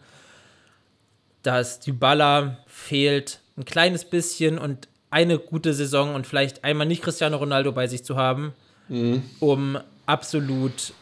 [1.42, 7.36] dass Dybala fehlt ein kleines bisschen und eine gute Saison und vielleicht einmal nicht Cristiano
[7.36, 8.52] Ronaldo bei sich zu haben,
[8.88, 9.22] Mhm.
[9.40, 10.92] um absolut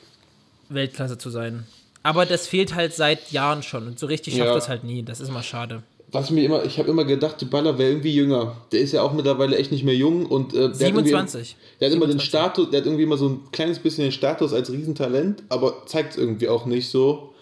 [0.69, 1.67] Weltklasse zu sein.
[2.05, 4.55] Aber das fehlt halt seit Jahren schon und so richtig schafft Ja.
[4.55, 5.03] das halt nie.
[5.05, 5.83] Das ist immer schade.
[6.13, 8.57] Was mir immer, ich habe immer gedacht, die Baller wäre irgendwie jünger.
[8.71, 11.57] Der ist ja auch mittlerweile echt nicht mehr jung und äh, der Hat 27.
[11.57, 12.23] irgendwie, der hat immer den 27.
[12.29, 16.13] Status, der hat irgendwie immer so ein kleines bisschen den Status als Riesentalent, aber zeigt
[16.13, 17.33] es irgendwie auch nicht so.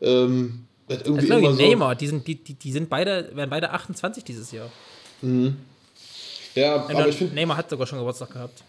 [0.00, 1.62] Ähm, hat Das irgendwie ist immer ich so.
[1.62, 4.70] Neymar, die sind, die, die, die sind beide, werden beide 28 dieses Jahr.
[5.22, 8.62] Ja, Und aber ich finde, Neymar hat sogar schon Geburtstag gehabt.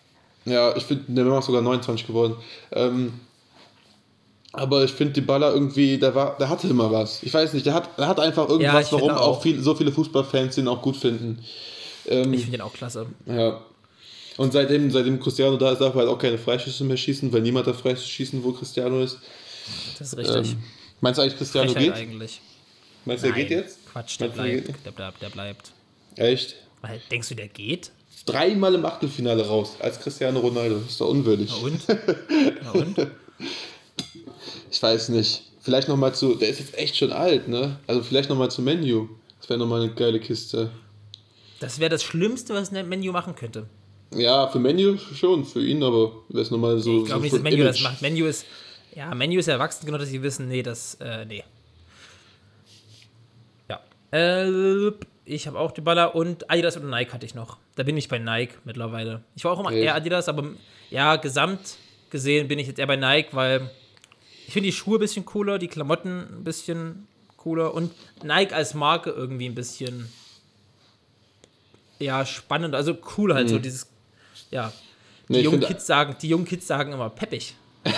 [0.46, 2.36] ja, ich finde, Neymar ist sogar 29 geworden.
[2.72, 3.14] Ähm,
[4.58, 7.22] aber ich finde, die Baller irgendwie, der war, der hatte immer was.
[7.24, 9.42] Ich weiß nicht, der hat, der hat einfach Ja, irgendwas, finde warum auch auch.
[9.42, 11.40] viel, so viele Fußballfans den auch gut finden.
[12.08, 13.06] Ähm, Ich finde den auch klasse.
[13.26, 13.62] Ja.
[14.38, 17.42] Und seitdem, seitdem Cristiano da ist, darf er halt auch keine Freischüsse mehr schießen, weil
[17.42, 19.18] niemand darf Freischüsse schießen, wo Cristiano ist.
[19.98, 20.52] Das ist richtig.
[20.52, 20.64] Ähm,
[21.02, 22.08] meinst du eigentlich, Cristiano Frechheit geht?
[22.10, 22.42] eigentlich.
[23.06, 23.80] Meinst du, er geht jetzt?
[23.92, 24.68] Quatsch, der bleibt.
[24.86, 25.72] Der bleibt, der bleibt.
[26.18, 26.56] Echt?
[26.82, 27.92] Weil, Denkst du, der geht?
[28.26, 30.80] Dreimal im Achtelfinale raus, als Cristiano Ronaldo.
[30.80, 31.52] Das ist doch unwürdig.
[31.52, 31.80] Na und?
[32.64, 33.08] Na und?
[34.76, 35.42] Ich weiß nicht.
[35.62, 37.80] Vielleicht nochmal zu, der ist jetzt echt schon alt, ne?
[37.88, 39.08] Also vielleicht nochmal zu Menu.
[39.40, 40.70] Das wäre nochmal eine geile Kiste.
[41.62, 43.68] Das wäre das Schlimmste, was ein Menu machen könnte.
[44.14, 47.04] Ja, für Menu schon, für ihn, aber wäre es nochmal so.
[47.04, 47.90] Ich glaube so nicht, dass Menu das Image.
[47.90, 48.02] macht.
[48.02, 48.46] Menu ist,
[48.94, 51.46] ja, Menu ist erwachsen genug, dass sie wissen, nee, das, äh, nee.
[53.70, 53.80] Ja.
[54.12, 54.92] Äh,
[55.24, 57.60] ich habe auch die Baller und Adidas oder Nike hatte ich noch.
[57.76, 59.24] Da bin ich bei Nike mittlerweile.
[59.38, 59.86] Ich war auch immer Echt?
[59.86, 60.50] eher Adidas, aber
[60.90, 61.78] ja, gesamt
[62.10, 63.70] gesehen bin ich jetzt eher bei Nike, weil
[64.48, 67.92] ich finde die Schuhe ein bisschen cooler, die Klamotten ein bisschen cooler und
[68.24, 70.10] Nike als Marke irgendwie ein bisschen
[72.00, 73.88] ja, spannend, also cool halt so dieses
[74.52, 74.72] ja.
[75.28, 77.56] Die Nee, jungen Kids sagen, die jungen Kids sagen immer peppig.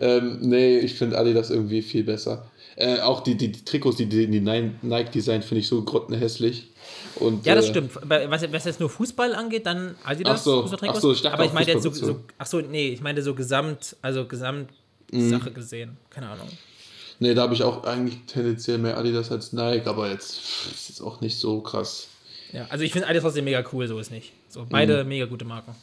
[0.00, 2.46] Ähm, nee, ich finde Adidas irgendwie viel besser.
[2.76, 6.68] Äh, auch die, die, die Trikots, die, die, die Nike design finde ich so grottenhässlich.
[7.16, 7.92] Und, Ja, das äh, stimmt.
[8.02, 10.40] Was, was jetzt nur Fußball angeht, dann Adidas.
[10.40, 10.98] Ach so, Fußballtrikots.
[10.98, 13.00] ach so, ich dachte Aber ich auf meine jetzt so, so, ach so, nee, ich
[13.00, 15.96] meine so Gesamt, also Gesamtsache gesehen.
[16.10, 16.48] Keine Ahnung.
[17.20, 20.36] Nee, da habe ich auch eigentlich tendenziell mehr Adidas als Nike, aber jetzt
[20.74, 22.08] ist jetzt auch nicht so krass.
[22.52, 24.32] Ja, also ich finde Adidas trotzdem mega cool, so ist nicht.
[24.48, 25.76] So, beide mega gute Marken.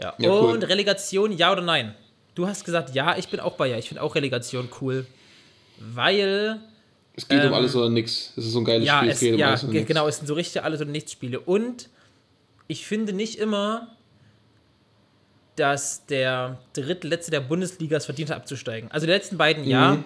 [0.00, 0.52] Ja, Ja, cool.
[0.52, 1.94] und Relegation, ja oder nein?
[2.34, 3.78] Du hast gesagt, ja, ich bin auch bei ja.
[3.78, 5.06] Ich finde auch Relegation cool.
[5.80, 6.58] Weil,
[7.14, 8.32] Es geht Ähm, um alles oder nichts.
[8.36, 10.16] Es ist so ein geiles ja, Spiel, es, geht um ja alles oder genau, es
[10.18, 11.40] sind so richtig alles oder nichts Spiele.
[11.40, 11.88] Und
[12.66, 13.88] ich finde nicht immer,
[15.56, 18.90] dass der drittletzte der Bundesliga es verdient hat, abzusteigen.
[18.92, 19.70] Also die letzten beiden Mhm.
[19.70, 19.98] ja.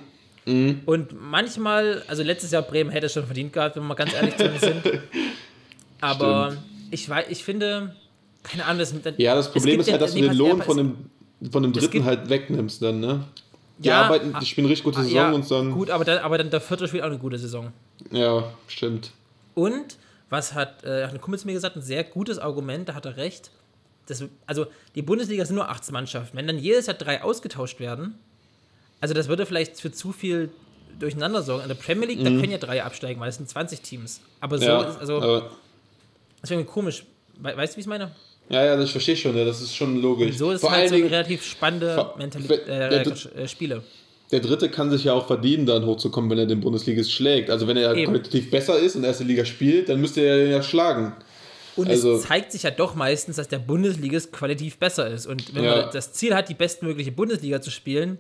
[0.87, 4.13] Und manchmal, also letztes Jahr Bremen hätte es schon verdient gehabt, wenn wir mal ganz
[4.13, 4.83] ehrlich zu uns sind.
[6.01, 6.57] Aber
[6.91, 7.95] ich, weiß, ich finde,
[8.43, 10.85] keine Ahnung, das, Ja, das es Problem ist halt, dass du den Lohn von es-
[11.43, 13.25] dem, von dem Dritten halt wegnimmst dann, ne?
[13.79, 15.73] Die Ja, arbeiten, ah, die spielen richtig gute Saison ja, und dann.
[15.73, 17.73] gut, aber dann, aber dann der vierte spielt auch eine gute Saison.
[18.11, 19.11] Ja, stimmt.
[19.55, 19.97] Und,
[20.31, 23.07] was hat, äh, hat ein Kumpel zu mir gesagt, ein sehr gutes Argument, da hat
[23.07, 23.51] er recht.
[24.07, 26.37] Das, also, die Bundesliga sind nur 18 Mannschaften.
[26.37, 28.19] Wenn dann jedes Jahr drei ausgetauscht werden,
[29.01, 30.51] also das würde vielleicht für zu viel
[30.99, 31.63] Durcheinander sorgen.
[31.63, 34.21] In der Premier League, da können ja drei absteigen, weil es sind 20 Teams.
[34.41, 34.71] Aber so Mhm.
[34.71, 35.51] Ja, ist, also, aber,
[36.41, 37.05] das wäre komisch.
[37.39, 38.15] We weißt du, wie ich es meine?
[38.49, 40.37] Ja, ja, das verstehe ich schon, ja, das ist schon logisch.
[40.37, 43.83] So ist Vor halt so Dingen, relativ spannende Mentalität, äh, der- äh, Spiele.
[44.31, 47.51] der Dritte kann sich ja auch verdienen, dann hochzukommen, wenn er den Bundesligist schlägt.
[47.51, 48.05] Also wenn er Eben.
[48.13, 51.15] qualitativ besser ist und erste Liga spielt, dann müsste er ja schlagen.
[51.77, 55.27] Und Also- es zeigt sich ja doch meistens, dass der Bundesligist qualitativ besser ist.
[55.27, 55.77] Und wenn Ja.
[55.83, 58.19] man das Ziel hat, die bestmögliche Bundesliga zu spielen,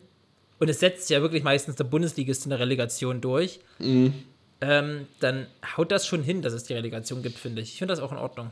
[0.58, 4.14] und es setzt ja wirklich meistens der Bundesligist in der Relegation durch, Mhm.
[4.62, 7.72] ähm, dann haut das schon hin, dass es die Relegation gibt, finde ich.
[7.72, 8.50] Ich finde das auch in Ordnung.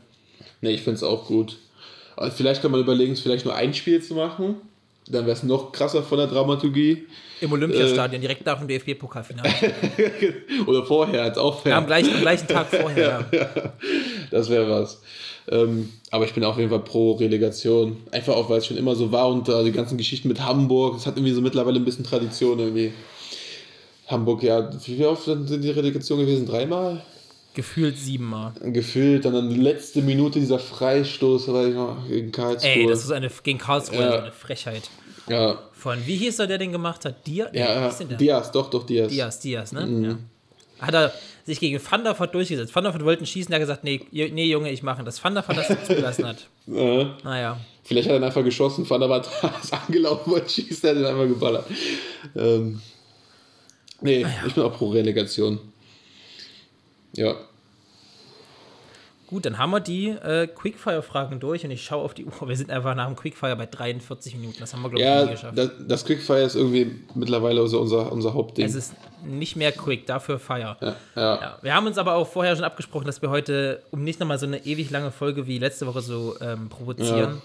[0.60, 1.56] Ne, ich finde es auch gut.
[2.16, 4.56] Aber vielleicht kann man überlegen, es vielleicht nur ein Spiel zu machen.
[5.08, 7.06] Dann wäre es noch krasser von der Dramaturgie.
[7.40, 9.50] Im Olympiastadion, direkt nach dem DFB-Pokalfinale.
[10.66, 13.24] Oder vorher, als auch am, gleichen, am gleichen Tag vorher.
[13.32, 13.48] Ja.
[14.30, 15.00] Das wäre was.
[15.48, 17.96] Ähm, aber ich bin auf jeden Fall pro Relegation.
[18.12, 20.96] Einfach auch, weil es schon immer so war und äh, die ganzen Geschichten mit Hamburg,
[20.96, 22.92] es hat irgendwie so mittlerweile ein bisschen Tradition irgendwie.
[24.06, 26.46] Hamburg, ja, wie oft sind die Relegation gewesen?
[26.46, 27.02] Dreimal?
[27.60, 28.52] Gefühlt siebenmal.
[28.62, 32.70] Gefühlt, dann in der letzten Minute dieser Freistoß noch, gegen Karlsruhe.
[32.70, 34.22] Ey, das ist eine, gegen Karlsruhe Ja.
[34.22, 34.88] eine Frechheit.
[35.28, 37.26] ja, Von, wie hieß er, der den gemacht hat?
[37.26, 37.48] Dia?
[37.52, 38.16] Nee, ja, der?
[38.16, 39.10] Diaz, doch, doch, Diaz.
[39.12, 39.84] Diaz, Diaz, ne?
[39.86, 40.04] Mhm.
[40.04, 40.18] Ja.
[40.86, 41.12] Hat er
[41.44, 42.74] sich gegen Van der Voort durchgesetzt.
[42.74, 45.22] Van der Voort wollten schießen, der hat gesagt, nee, nee Junge, ich mache das.
[45.22, 46.46] Van der Voort das nicht zugelassen hat.
[46.72, 47.58] Äh, Naja.
[47.82, 49.28] vielleicht hat er einfach geschossen, Van der Waart
[49.62, 51.66] ist angelaufen und schießt, er hat ihn einfach geballert.
[52.36, 52.80] Ähm,
[54.00, 55.58] nee, ich bin auch pro Relegation.
[57.16, 57.34] Ja.
[59.30, 62.48] Gut, dann haben wir die äh, Quickfire-Fragen durch und ich schaue auf die Uhr.
[62.48, 64.56] Wir sind einfach nach dem Quickfire bei 43 Minuten.
[64.58, 65.56] Das haben wir, glaube ich, Ja, nie geschafft.
[65.56, 68.64] das, das Quickfire ist irgendwie mittlerweile so unser, unser Hauptding.
[68.66, 70.76] es ist nicht mehr Quick, dafür Fire.
[70.80, 71.40] ja, ja.
[71.40, 74.38] Ja, wir haben uns aber auch vorher schon abgesprochen, dass wir heute, um nicht nochmal
[74.40, 77.40] so eine ewig lange Folge wie letzte Woche so ähm, provozieren,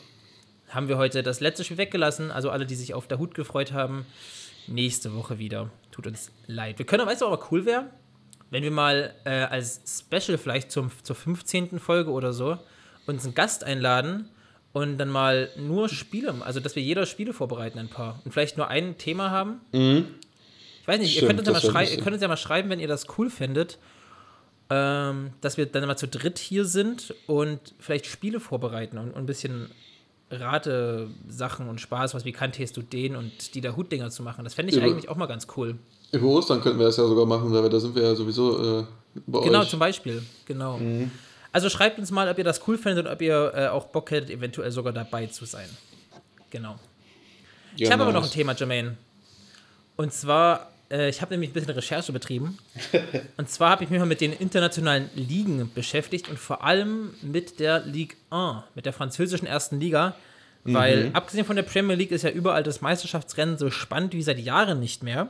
[0.69, 2.31] haben wir heute das letzte Spiel weggelassen.
[2.31, 4.05] Also alle, die sich auf der Hut gefreut haben,
[4.67, 5.69] nächste Woche wieder.
[5.91, 6.79] Tut uns leid.
[6.79, 7.85] Wir können, weißt du, aber cool wäre,
[8.55, 11.77] wenn wir mal äh, als Special vielleicht zum, zur 15.
[11.77, 12.57] Folge oder so
[13.05, 14.29] uns einen Gast einladen
[14.71, 18.21] und dann mal nur Spiele, also dass wir jeder Spiele vorbereiten, ein paar.
[18.23, 19.59] Und vielleicht nur ein Thema haben.
[19.73, 22.69] Ich weiß nicht, ihr, Stimmt, könnt uns ja mal ihr könnt uns ja mal schreiben,
[22.69, 23.77] wenn ihr das cool findet,
[24.69, 29.17] ähm, dass wir dann mal zu dritt hier sind und vielleicht Spiele vorbereiten und, und
[29.17, 29.69] ein bisschen
[30.31, 34.45] Rate-Sachen und Spaß, was wie kanntest du den und die der Hutdinger zu machen.
[34.45, 35.77] Das fände ich Über- eigentlich auch mal ganz cool.
[36.11, 38.83] Über Ostern könnten wir das ja sogar machen, weil da sind wir ja sowieso äh,
[39.25, 39.69] bei Genau, euch.
[39.69, 40.23] zum Beispiel.
[40.45, 40.79] Genau.
[41.51, 44.11] Also schreibt uns mal, ob ihr das cool findet und ob ihr äh, auch Bock
[44.11, 45.67] hättet, eventuell sogar dabei zu sein.
[46.51, 46.75] Genau.
[47.77, 48.95] Ich habe aber noch ein Thema, Jermaine.
[49.97, 52.57] Und zwar, äh, ich habe nämlich ein bisschen Recherche betrieben.
[53.37, 57.59] und zwar habe ich mich mal mit den internationalen Ligen beschäftigt und vor allem mit
[57.59, 60.15] der Ligue 1, mit der französischen ersten Liga.
[60.67, 64.39] Weil abgesehen von der Premier League ist ja überall das Meisterschaftsrennen so spannend wie seit
[64.39, 65.29] Jahren nicht mehr.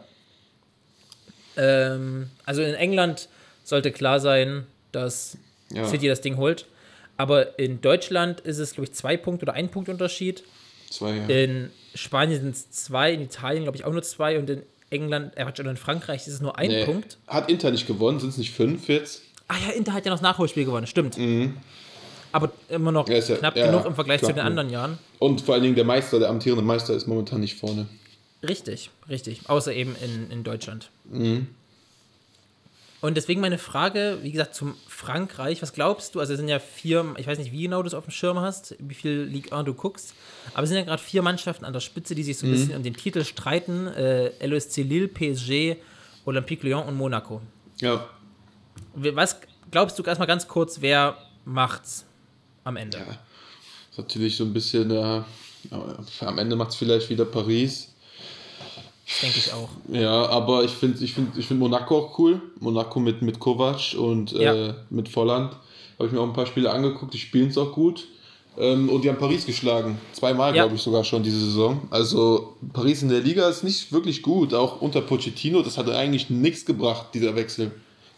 [1.57, 3.29] Ähm, also in England
[3.63, 5.37] sollte klar sein, dass
[5.71, 5.87] Ja.
[5.87, 6.65] City das Ding holt.
[7.17, 10.43] Aber in Deutschland ist es, glaube ich, zwei Punkte oder ein Punkt Unterschied.
[10.89, 11.25] Zwei, ja.
[11.27, 15.35] In Spanien sind es zwei, in Italien glaube ich auch nur zwei und in England,
[15.35, 16.85] äh, Quatsch, oder in Frankreich ist es nur ein Nee.
[16.85, 17.17] Punkt.
[17.27, 18.19] Hat Inter nicht gewonnen?
[18.19, 19.21] Sind es nicht fünf jetzt?
[19.47, 21.17] Ah ja, Inter hat ja noch das Nachholspiel gewonnen, stimmt.
[22.31, 23.13] Aber immer noch Mhm.
[23.13, 24.97] Ja, ja- knapp genug im Vergleich zu den anderen Jahren.
[25.19, 27.87] Und vor allen Dingen der Meister, der amtierende Meister ist momentan nicht vorne.
[28.47, 29.49] Richtig, richtig.
[29.49, 30.89] Außer eben in, in Deutschland.
[31.09, 31.47] Mhm.
[33.01, 35.61] Und deswegen meine Frage, wie gesagt, zum Frankreich.
[35.61, 36.19] Was glaubst du?
[36.19, 38.39] Also es sind ja vier, ich weiß nicht, wie genau du es auf dem Schirm
[38.39, 40.15] hast, wie viel Ligue 1 du guckst,
[40.53, 42.39] aber es sind ja gerade vier Mannschaften an der Spitze, die sich Mhm.
[42.39, 43.87] so ein bisschen um den Titel streiten.
[43.87, 45.75] Äh, LOSC Lille, PSG,
[46.25, 47.41] Olympique Lyon und Monaco.
[47.79, 48.09] Ja.
[48.95, 49.37] Was
[49.69, 52.05] glaubst du erstmal ganz kurz, wer macht's
[52.63, 52.97] am Ende?
[53.91, 55.21] Ist natürlich so ein bisschen, äh,
[56.21, 57.93] am Ende macht es vielleicht wieder Paris.
[59.21, 59.69] Denke ich auch.
[59.89, 62.41] Ja, aber ich finde ich find, ich find Monaco auch cool.
[62.59, 64.53] Monaco mit, mit Kovac und Ja.
[64.53, 65.53] äh, mit Volland.
[65.97, 68.07] Habe ich mir auch ein paar Spiele angeguckt, die spielen es auch gut.
[68.57, 69.99] Ähm, und die haben Paris geschlagen.
[70.13, 70.63] Zweimal, Ja.
[70.63, 71.87] glaube ich, sogar schon diese Saison.
[71.91, 74.53] Also Paris in der Liga ist nicht wirklich gut.
[74.53, 77.71] Auch unter Pochettino, das hat eigentlich nichts gebracht, dieser Wechsel.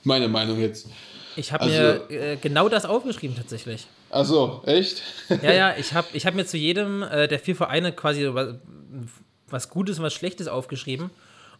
[0.03, 0.87] Meine Meinung jetzt.
[1.35, 3.87] Ich habe Also- mir äh, genau das aufgeschrieben tatsächlich.
[4.09, 5.01] Also, echt?
[5.43, 8.23] Ja, ja, ich habe ich hab mir zu jedem äh, der vier Vereine quasi
[9.49, 11.09] was, Gutes und was Schlechtes aufgeschrieben.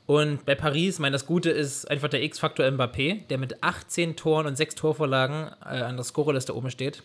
[0.05, 4.45] Und bei Paris, mein das Gute ist einfach der X-Faktor Mbappé, der mit 18 Toren
[4.45, 7.03] und 6 Torvorlagen äh, an der Scorerliste oben steht.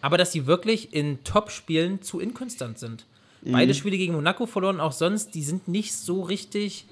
[0.00, 3.04] Aber dass sie wirklich in Top-Spielen zu inkonstant sind.
[3.44, 6.86] Beide Spiele gegen Monaco verloren, auch sonst, die sind nicht so richtig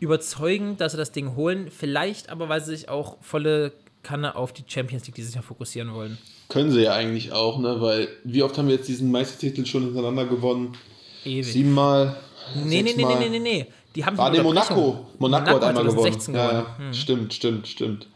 [0.00, 1.70] überzeugend, dass sie das Ding holen.
[1.70, 5.92] Vielleicht aber, weil sie sich auch volle Kanne auf die Champions League dieses Jahr fokussieren
[5.92, 6.16] wollen.
[6.48, 7.80] Können sie ja eigentlich auch, ne?
[7.80, 10.76] Weil wie oft haben wir jetzt diesen Meistertitel schon hintereinander gewonnen?
[11.24, 11.52] Ewig.
[11.52, 12.16] Siebenmal?
[12.54, 13.66] Nee, nee, nee, nee, nee, nee.
[13.94, 14.76] Die haben Ah, nee, Unterbrechung.
[14.84, 15.06] Monaco.
[15.18, 16.12] Monaco, hat einmal gewonnen.
[16.12, 16.66] 2016 Ja, gewonnen.
[16.86, 16.92] ja.
[16.94, 18.06] Stimmt, stimmt, stimmt.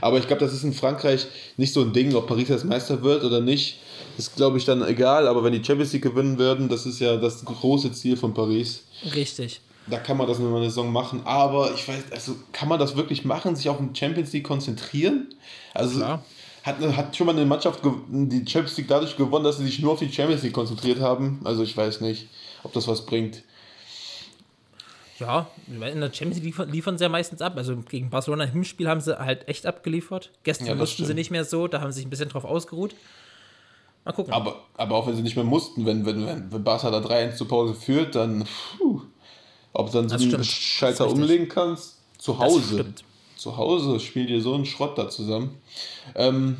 [0.00, 1.26] Aber ich glaube, das ist in Frankreich
[1.56, 3.78] nicht so ein Ding, ob Paris jetzt Meister wird oder nicht.
[4.18, 5.26] ist, glaube ich, dann egal.
[5.28, 8.84] Aber wenn die Champions League gewinnen würden, das ist ja das große Ziel von Paris.
[9.14, 9.60] Richtig.
[9.86, 11.22] Da kann man das in einer Saison machen.
[11.24, 15.34] Aber ich weiß, also kann man das wirklich machen, sich auf die Champions League konzentrieren?
[15.74, 16.22] Also Klar.
[16.62, 17.80] hat, hat schon mal eine Mannschaft
[18.10, 21.40] die Champions League dadurch gewonnen, dass sie sich nur auf die Champions League konzentriert haben?
[21.44, 22.26] Also ich weiß nicht,
[22.62, 23.42] ob das was bringt.
[25.20, 27.54] Ja, in der Champions League liefern, sie ja meistens ab.
[27.56, 30.30] Also gegen Barcelona im Hinspiel haben sie halt echt abgeliefert.
[30.42, 32.94] Gestern Ja, mussten sie nicht mehr so, da haben sie sich ein bisschen drauf ausgeruht.
[34.04, 34.32] Mal gucken.
[34.32, 37.36] Aber, aber auch wenn sie nicht mehr mussten, wenn, wenn, wenn, wenn Barca da 3-1
[37.36, 38.46] zur Pause führt, dann
[38.78, 39.02] puh,
[39.74, 40.44] ob du dann so Das einen.
[40.44, 41.98] Schalter umlegen kannst.
[42.18, 42.86] Zu Hause.
[43.36, 45.58] Zu Hause spielt ihr so einen Schrott da zusammen.
[46.14, 46.58] Ähm,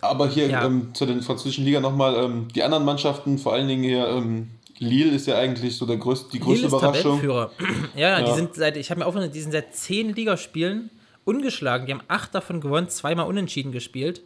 [0.00, 0.64] aber hier Ja.
[0.66, 4.50] ähm, zu den französischen Liga nochmal, ähm, die anderen Mannschaften, vor allen Dingen hier, ähm,
[4.84, 7.20] Lille ist ja eigentlich so der größte, die größte Lille ist Überraschung.
[7.20, 7.50] Tabellenführer.
[7.96, 10.90] ja, ja, die sind seit, ich habe mir aufgenommen, die sind seit zehn Ligaspielen
[11.24, 11.86] ungeschlagen.
[11.86, 14.22] Die haben acht davon gewonnen, zweimal unentschieden gespielt.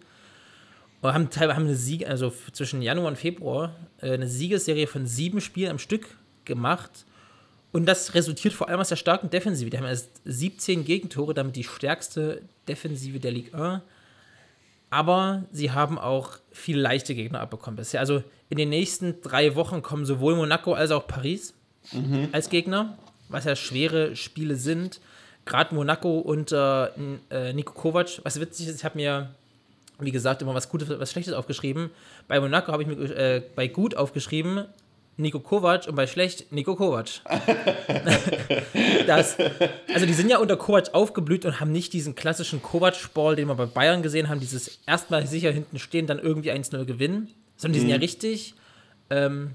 [1.01, 5.07] Und haben teilweise haben eine Sieg, also zwischen Januar und Februar äh, eine Siegesserie von
[5.07, 6.09] sieben Spielen am Stück
[6.45, 7.05] gemacht.
[7.71, 9.71] Und das resultiert vor allem aus der starken Defensive.
[9.71, 13.83] Die haben erst 17 Gegentore, damit die stärkste Defensive der Ligue 1.
[14.91, 18.01] Aber sie haben auch viele leichte Gegner abbekommen bisher.
[18.01, 21.55] Also in den nächsten drei Wochen kommen sowohl Monaco als auch Paris
[22.33, 25.01] als Gegner, was ja schwere Spiele sind.
[25.45, 26.93] Gerade Monaco unter
[27.31, 28.21] äh, Nico Kovac.
[28.25, 29.31] Was witzig ist, ich habe mir,
[29.99, 31.91] wie gesagt, immer was Gutes, was Schlechtes aufgeschrieben.
[32.27, 34.67] Bei Monaco habe ich mir äh, bei gut aufgeschrieben
[35.19, 37.21] Nico Kovac und bei schlecht Nico Kovac.
[39.07, 39.37] das,
[39.93, 43.57] also die sind ja unter Kovac aufgeblüht und haben nicht diesen klassischen Kovac-Ball, den wir
[43.57, 47.81] bei Bayern gesehen haben, dieses erstmal sicher hinten stehen, dann irgendwie 1-0 gewinnen, sondern die
[47.81, 48.55] sind ja richtig
[49.11, 49.55] ähm,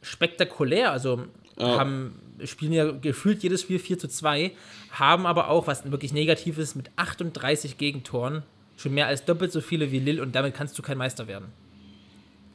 [0.00, 1.26] spektakulär, also
[1.58, 4.52] haben, spielen ja gefühlt jedes Spiel 4 zu 2,
[4.92, 8.44] haben aber auch, was wirklich Negatives, mit 38 Gegentoren
[8.78, 11.52] schon mehr als doppelt so viele wie Lille und damit kannst du kein Meister werden.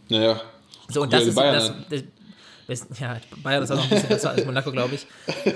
[0.10, 0.42] Naja.
[0.90, 1.54] So, und Ja, das die ist Bayern
[1.90, 2.04] das,
[2.68, 5.06] das, das, ja, Bayern ist auch noch ein bisschen besser als Monaco, glaube ich.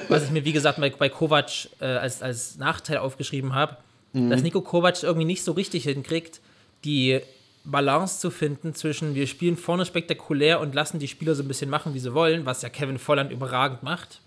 [0.10, 1.50] Was ich mir, wie gesagt, bei, bei Kovac
[1.80, 3.78] äh, als, als Nachteil aufgeschrieben habe,
[4.12, 4.32] Mhm.
[4.32, 6.42] dass Nico Kovac irgendwie nicht so richtig hinkriegt,
[6.84, 7.20] die
[7.64, 11.70] Balance zu finden zwischen wir spielen vorne spektakulär und lassen die Spieler so ein bisschen
[11.70, 14.22] machen, wie sie wollen, was ja Kevin Volland überragend macht.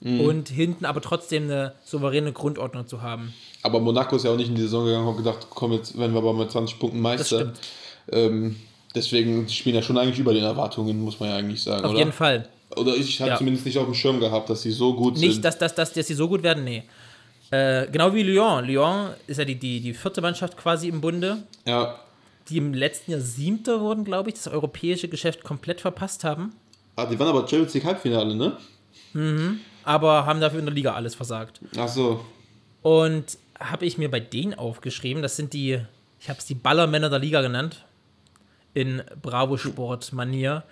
[0.00, 0.20] Mhm.
[0.20, 3.34] Und hinten aber trotzdem eine souveräne Grundordnung zu haben.
[3.64, 6.12] Aber Monaco ist ja auch nicht in die Saison gegangen und gedacht, komm, jetzt werden
[6.12, 7.24] wir aber mit 20 Punkten Meister.
[7.40, 7.60] stimmt.
[8.12, 8.56] Ähm,
[8.94, 11.84] deswegen spielen ja schon eigentlich über den Erwartungen, muss man ja eigentlich sagen.
[11.84, 11.98] Auf oder?
[11.98, 12.48] jeden Fall.
[12.76, 13.36] Oder ich habe Ja.
[13.38, 15.44] zumindest nicht auf dem Schirm gehabt, dass sie so gut Nicht, sind.
[15.44, 16.82] dass, dass, dass, dass sie so gut werden, nee.
[17.50, 18.64] Äh, genau wie Lyon.
[18.64, 21.98] Lyon ist ja die, die, die vierte Mannschaft quasi im Bunde, ja.
[22.48, 26.52] die im letzten Jahr siebter wurden, glaube ich, das europäische Geschäft komplett verpasst haben,
[26.96, 28.56] Ah, die waren aber Champions League Halbfinale, ne?
[29.84, 31.60] aber haben dafür in der Liga alles versagt.
[31.76, 32.24] Ach so.
[32.82, 35.80] Und habe ich mir bei denen aufgeschrieben, das sind die,
[36.20, 37.84] ich habe es die Ballermänner der Liga genannt,
[38.74, 40.64] in Bravo Sport Manier.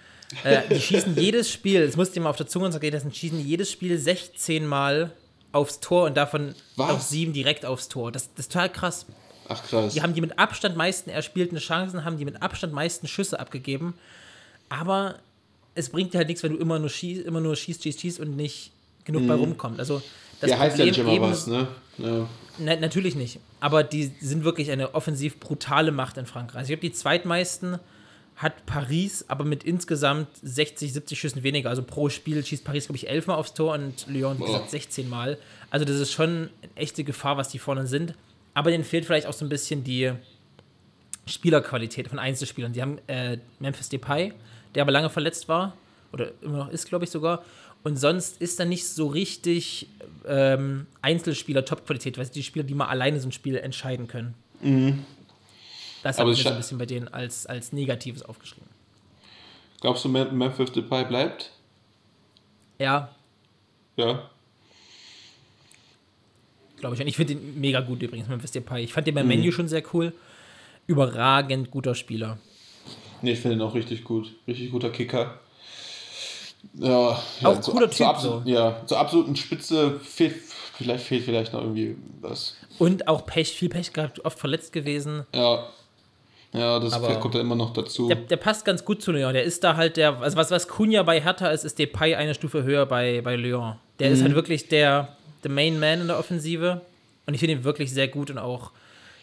[0.44, 3.12] Äh, die schießen jedes Spiel, das musst du dir mal auf der Zunge zergehen lassen,
[3.12, 5.12] schießen jedes Spiel 16 Mal
[5.52, 6.90] aufs Tor und davon Was?
[6.90, 8.10] auch sieben direkt aufs Tor.
[8.10, 9.06] Das, das ist total krass.
[9.48, 9.92] Ach krass.
[9.92, 13.94] Die haben die mit Abstand meisten erspielten Chancen, haben die mit Abstand meisten Schüsse abgegeben.
[14.70, 15.16] Aber
[15.74, 18.20] es bringt dir halt nichts, wenn du immer nur schießt, immer nur schießt, schießt, schießt
[18.20, 18.70] und nicht
[19.04, 19.78] genug bei rumkommt.
[19.78, 20.00] Also
[20.40, 21.68] das ja, heißt ja nicht immer eben- was, ne?
[21.98, 22.26] Ja.
[22.58, 23.38] Ne, natürlich nicht.
[23.60, 26.60] Aber die sind wirklich eine offensiv brutale Macht in Frankreich.
[26.60, 27.78] Also ich glaube, die zweitmeisten
[28.42, 31.70] hat Paris, aber mit insgesamt 60, 70 Schüssen weniger.
[31.70, 35.08] Also pro Spiel schießt Paris, glaube ich, 11 Mal aufs Tor und Lyon, gesagt, 16
[35.08, 35.38] Mal.
[35.70, 38.14] Also das ist schon eine echte Gefahr, was die vorne sind.
[38.54, 40.12] Aber denen fehlt vielleicht auch so ein bisschen die
[41.26, 42.72] Spielerqualität von Einzelspielern.
[42.72, 44.32] Die haben äh, Memphis Depay,
[44.74, 45.76] der aber lange verletzt war.
[46.12, 47.44] Oder immer noch ist, glaube ich sogar.
[47.84, 49.88] Und sonst ist da nicht so richtig
[50.26, 54.34] ähm, Einzelspieler Top-Qualität, weil die Spieler, die mal alleine so ein Spiel entscheiden können.
[56.02, 58.68] Das Aber habe ich es mir so ein bisschen bei denen als, als Negatives aufgeschrieben.
[59.80, 61.50] Glaubst du, Mem- Memphis Depay bleibt?
[62.78, 63.10] Ja,
[63.96, 64.28] Ja.
[66.78, 67.00] glaube ich.
[67.00, 68.82] Und ich finde ihn mega gut übrigens, Memphis Depay.
[68.84, 69.28] Ich fand den bei Mhm.
[69.28, 70.12] Menu schon sehr cool.
[70.86, 72.38] Überragend guter Spieler.
[73.20, 74.32] Nee, ich finde ihn auch richtig gut.
[74.48, 75.38] Richtig guter Kicker.
[76.74, 78.50] Ja, ja Auch zur- cooler zur Typ absolut- so.
[78.50, 80.34] Ja, zur absoluten Spitze fehlt
[80.76, 82.56] vielleicht, fehlt vielleicht noch irgendwie was.
[82.78, 85.24] Und auch Pech, viel Pech gehabt, oft verletzt gewesen.
[85.34, 85.68] Ja.
[86.52, 88.08] Ja, das Aber- kommt ja immer noch dazu.
[88.08, 89.32] Der, der passt ganz gut zu Lyon.
[89.32, 92.34] Der ist da halt der, also was, was Cunha bei Hertha ist, ist Depay eine
[92.34, 93.76] Stufe höher bei, bei Lyon.
[93.98, 96.82] Der ist halt wirklich der, der Main Man in der Offensive.
[97.26, 98.72] Und ich finde ihn wirklich sehr gut und auch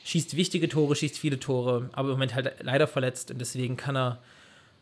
[0.05, 3.95] schießt wichtige Tore, schießt viele Tore, aber im Moment halt leider verletzt und deswegen kann
[3.95, 4.17] er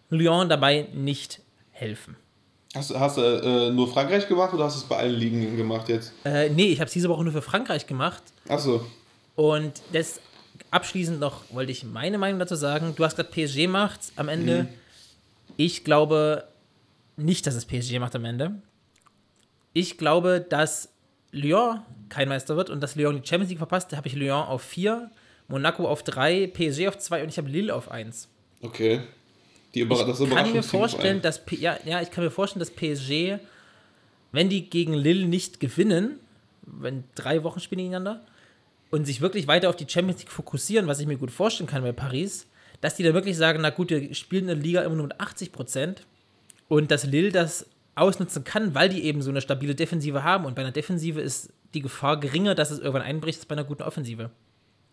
[0.10, 1.41] Lyon dabei nicht
[1.72, 2.16] helfen.
[2.76, 5.58] Hast, du- hast du äh, nur Frankreich gemacht oder hast du es bei allen Ligen
[5.58, 6.14] gemacht jetzt?
[6.24, 8.22] Äh, nee, ich habe es diese Woche nur für Frankreich gemacht.
[8.48, 8.86] Achso.
[9.36, 10.20] Und das
[10.72, 12.93] abschließend noch wollte ich meine Meinung dazu sagen.
[12.95, 14.68] Du hast gerade PSG macht am Ende.
[15.55, 16.47] Ich glaube
[17.16, 18.62] nicht, dass es PSG macht am Ende.
[19.74, 20.89] Ich glaube, dass
[21.32, 23.91] Lyon kein Meister wird und dass Lyon die Champions League verpasst.
[23.91, 25.10] Da habe ich Lyon auf 4,
[25.47, 28.28] Monaco auf 3, PSG auf 2 und ich habe Lille auf 1.
[28.62, 29.01] Okay.
[29.74, 32.60] Die Über das Ich kann mir vorstellen, dass P ja, ja, ich kann mir vorstellen,
[32.60, 33.39] dass PSG,
[34.32, 36.20] wenn die gegen Lille nicht gewinnen,
[36.62, 38.22] wenn drei Wochen spielen gegeneinander
[38.92, 41.84] und sich wirklich weiter auf die Champions League fokussieren, was ich mir gut vorstellen kann
[41.84, 42.48] bei Paris,
[42.82, 45.20] dass die dann wirklich sagen, na gut, wir spielen in der Liga immer nur mit
[45.20, 46.06] 80 Prozent
[46.68, 47.66] und dass Lille das
[47.96, 51.50] ausnutzen kann, weil die eben so eine stabile Defensive haben und bei einer Defensive ist
[51.74, 54.30] die Gefahr geringer, dass es irgendwann einbricht, als bei einer guten Offensive.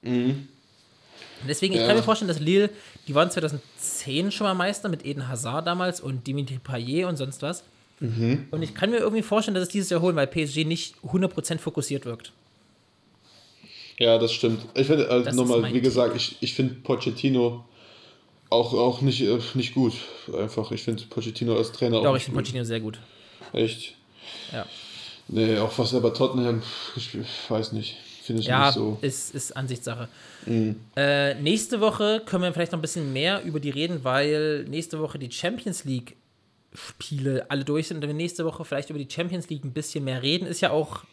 [0.03, 1.87] Und Deswegen, ich Ja.
[1.87, 2.71] kann mir vorstellen, dass Lille,
[3.07, 7.43] die waren 2010 schon mal Meister mit Eden Hazard damals und Dimitri Payet und sonst
[7.43, 7.65] was.
[8.51, 11.59] Und ich kann mir irgendwie vorstellen, dass es dieses Jahr holen, weil PSG nicht 100%
[11.59, 12.33] fokussiert wirkt.
[13.99, 14.61] Ja, das stimmt.
[14.75, 17.65] Ich finde, also Das ist nochmal, wie gesagt, ich, ich finde Pochettino
[18.51, 19.95] auch, auch nicht, äh, nicht gut.
[20.37, 22.41] Einfach, ich finde Pochettino als Trainer auch Doch, ich finde.
[22.41, 22.99] Pochettino sehr gut.
[23.53, 23.95] Echt.
[24.53, 24.67] Ja,
[25.29, 26.63] Nee, auch was er bei Tottenham
[26.95, 27.97] gespielt, weiß nicht.
[28.23, 28.99] Finde ich ja nicht so.
[29.03, 30.09] ist, ist Ansichtssache.
[30.97, 34.99] Äh, nächste Woche können wir vielleicht noch ein bisschen mehr über die reden, weil nächste
[34.99, 36.17] Woche die Champions League
[36.75, 40.05] Spiele alle durch sind und wir nächste Woche vielleicht über die Champions League ein bisschen
[40.05, 40.47] mehr reden.
[40.47, 41.05] Ist ja auch,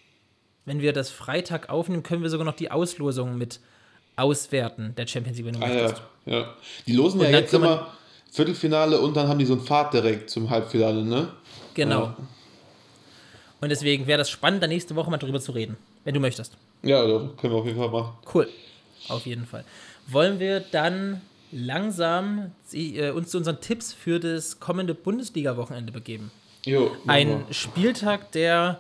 [0.66, 3.60] wenn wir das Freitag aufnehmen, können wir sogar noch die Auslosung mit
[4.16, 6.02] auswerten der Champions League, wenn du Ah möchtest.
[6.26, 6.56] ja, ja.
[6.86, 7.88] Die losen Und ja dann jetzt immer
[8.32, 11.30] Viertelfinale und dann haben die so einen Pfad direkt zum Halbfinale, ne?
[11.74, 12.04] Genau.
[12.04, 12.18] Ja.
[13.62, 16.58] Und deswegen wäre das spannend, da nächste Woche mal drüber zu reden, wenn du möchtest.
[16.84, 18.14] Ja, da können wir auf jeden Fall machen.
[18.34, 18.48] Cool.
[19.08, 19.64] Auf jeden Fall.
[20.08, 26.32] Wollen wir dann langsam äh, uns zu unseren Tipps für das kommende Bundesliga-Wochenende begeben?
[26.66, 27.46] Jo, Ein.
[27.52, 28.80] Spieltag, der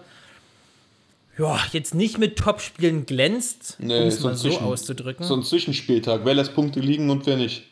[1.38, 5.26] ja, jetzt nicht mit Top-Spielen glänzt, um es so mal so Zwischen- auszudrücken.
[5.26, 6.22] So ein Zwischenspieltag.
[6.24, 7.64] Wer lässt Punkte liegen und wer nicht.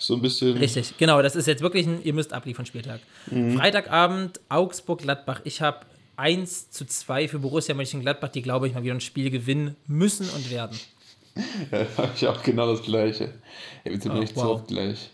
[0.00, 0.56] So ein bisschen.
[0.56, 3.00] Richtig, genau, das ist jetzt wirklich ein, ihr müsst abliefern Spieltag.
[3.30, 3.58] Mhm.
[3.58, 5.40] Freitagabend, Augsburg-Gladbach.
[5.44, 5.80] Ich habe
[6.16, 10.28] 1 zu 2 für Borussia Mönchengladbach, die, glaube ich, mal wieder ein Spiel gewinnen müssen
[10.30, 10.78] und werden.
[11.70, 13.32] Ja, habe ich auch genau das Gleiche.
[13.84, 14.48] Ey, Ah, nicht so wow.
[14.56, 15.10] oft gleich.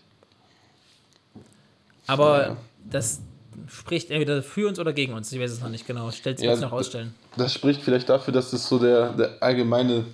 [2.07, 2.57] Aber Ja.
[2.89, 3.21] das
[3.67, 5.31] spricht entweder für uns oder gegen uns.
[5.31, 6.09] Ich weiß es noch nicht genau.
[6.11, 7.13] Stellt sich Ja, noch rausstellen.
[7.37, 10.05] Das spricht vielleicht dafür, dass das so der, der allgemeine.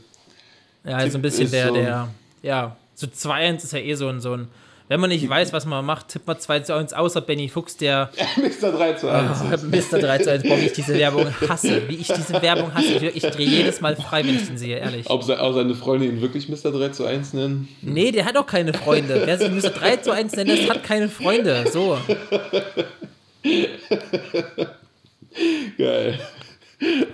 [0.84, 2.07] Ja, also ein Tipp bisschen ist der, so- der,
[2.41, 4.47] ja, so 2-1 ist ja eh so ein, so ein,
[4.88, 7.78] wenn man nicht weiß, was man macht, tippt man 2 zu 1, außer Benny Fuchs,
[7.78, 8.72] der Mr.
[8.74, 9.39] 3 zu 1.
[9.41, 9.99] oh, Mr.
[9.99, 11.88] 3 zu 1, boah, wie ich diese Werbung hasse.
[11.88, 12.95] Wie ich diese Werbung hasse.
[12.95, 15.09] Ich, ich drehe jedes Mal frei, wenn ich den sehe, ehrlich.
[15.09, 16.72] Ob, se- ob seine Freunde ihn wirklich Mr.
[16.72, 17.69] 3 zu 1 nennen?
[17.82, 19.22] Nee, der hat auch keine Freunde.
[19.26, 19.69] Wer sich Mr.
[19.69, 21.65] 3 zu 1 nennt, das hat keine Freunde.
[21.72, 21.97] So.
[25.78, 26.19] Geil.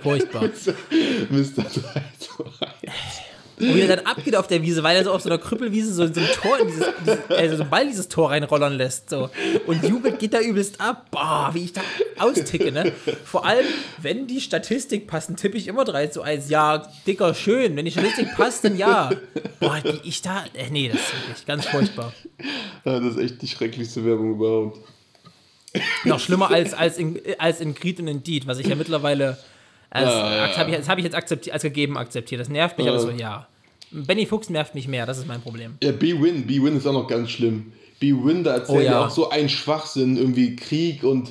[0.02, 0.42] Furchtbar.
[1.30, 1.62] Mr.
[1.62, 3.22] 3 zu 1.
[3.60, 5.92] Und wie er dann abgeht auf der Wiese, weil er so auf so einer Krüppelwiese
[5.92, 8.74] so, so ein Tor in dieses, dieses also so einen Ball in dieses Tor reinrollern
[8.74, 9.10] lässt.
[9.10, 9.30] So.
[9.66, 11.06] Und jubelt, geht da übelst ab.
[11.10, 11.80] Boah, wie ich da
[12.18, 12.92] austicke, ne?
[13.24, 13.66] Vor allem,
[14.00, 16.48] wenn die Statistik passen, tippe ich immer 3 zu 1.
[16.50, 17.74] Ja, dicker, schön.
[17.76, 19.10] Wenn die Statistik passt, dann ja.
[19.58, 20.44] Boah, wie ich da.
[20.54, 22.12] Äh, nee, das ist wirklich ganz furchtbar.
[22.84, 24.78] Ja, das ist echt die schrecklichste Werbung überhaupt.
[26.04, 29.36] Noch schlimmer als, als, in, als in Creed und Indeed, was ich ja mittlerweile.
[29.90, 30.56] Als, Ja, ja, ja.
[30.56, 32.40] hab ich, das habe ich jetzt akzeptiert, als gegeben akzeptiert.
[32.40, 33.46] Das nervt mich, aber so, ja.
[33.90, 35.78] Benny Fuchs nervt mich mehr, das ist mein Problem.
[35.82, 37.72] Ja, B-Win, B-Win ist auch noch ganz schlimm.
[38.00, 39.06] B-Win, da erzählen Oh ja.
[39.06, 41.30] auch so einen Schwachsinn, irgendwie Krieg und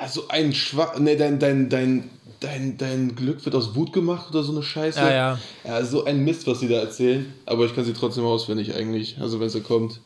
[0.00, 0.98] ja, so ein Schwach.
[1.00, 2.08] Ne, dein, dein, dein,
[2.40, 5.00] dein, dein Glück wird aus Wut gemacht oder so eine Scheiße.
[5.00, 5.38] Ja, ja.
[5.64, 7.32] Ja, so ein Mist, was sie da erzählen.
[7.44, 9.16] Aber ich kann sie trotzdem auswendig eigentlich.
[9.20, 10.00] Also wenn sie kommt,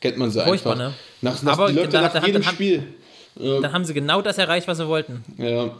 [0.00, 0.86] kennt man sie Furchtbar, einfach.
[0.88, 0.94] ne?
[1.20, 2.82] Nach, nach, Aber die läuft da- nach da- jedem da- Spiel.
[3.34, 5.22] Dann haben sie genau das erreicht, was sie wollten.
[5.38, 5.70] Ja.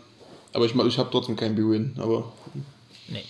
[0.54, 1.94] Aber ich, ich habe trotzdem keinen B-Win.
[1.98, 2.32] Aber
[3.08, 3.24] Nee.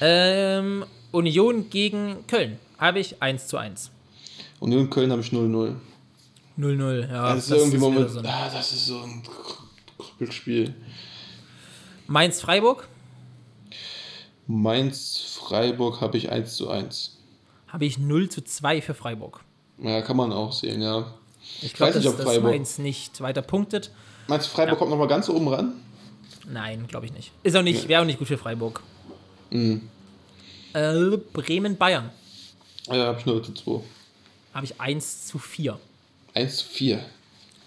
[0.00, 3.90] Ähm, Union gegen Köln habe ich 1 zu 1.
[4.60, 5.74] und in Köln habe ich 0-0.
[6.58, 7.34] 0-0, ja.
[7.34, 8.10] Das ist irgendwie wieder Moment.
[8.10, 9.22] so ein- ah, das ist so ein
[9.98, 10.74] Krüppelspiel.
[12.06, 12.88] Mainz-Freiburg
[14.46, 17.16] Mainz-Freiburg habe ich 1 zu 1.
[17.68, 19.40] habe ich 0 zu 2 für Freiburg.
[19.78, 21.12] Ja, kann man auch sehen, ja.
[21.62, 23.90] Ich glaube, weiß nicht, dass, ob dass Freiburg- Mainz nicht weiter punktet.
[24.28, 25.72] Meinst du, Freiburg kommt noch mal ganz oben ran?
[26.48, 27.32] Nein, glaube ich nicht.
[27.42, 28.82] Ist auch nicht, wäre auch nicht gut für Freiburg.
[29.50, 29.82] Mhm.
[30.72, 32.10] Äh, Bremen-Bayern
[32.88, 33.80] Ja, habe ich 0 zu 2.
[34.54, 35.78] habe ich 1 zu 4.
[36.34, 37.00] 1 zu 4.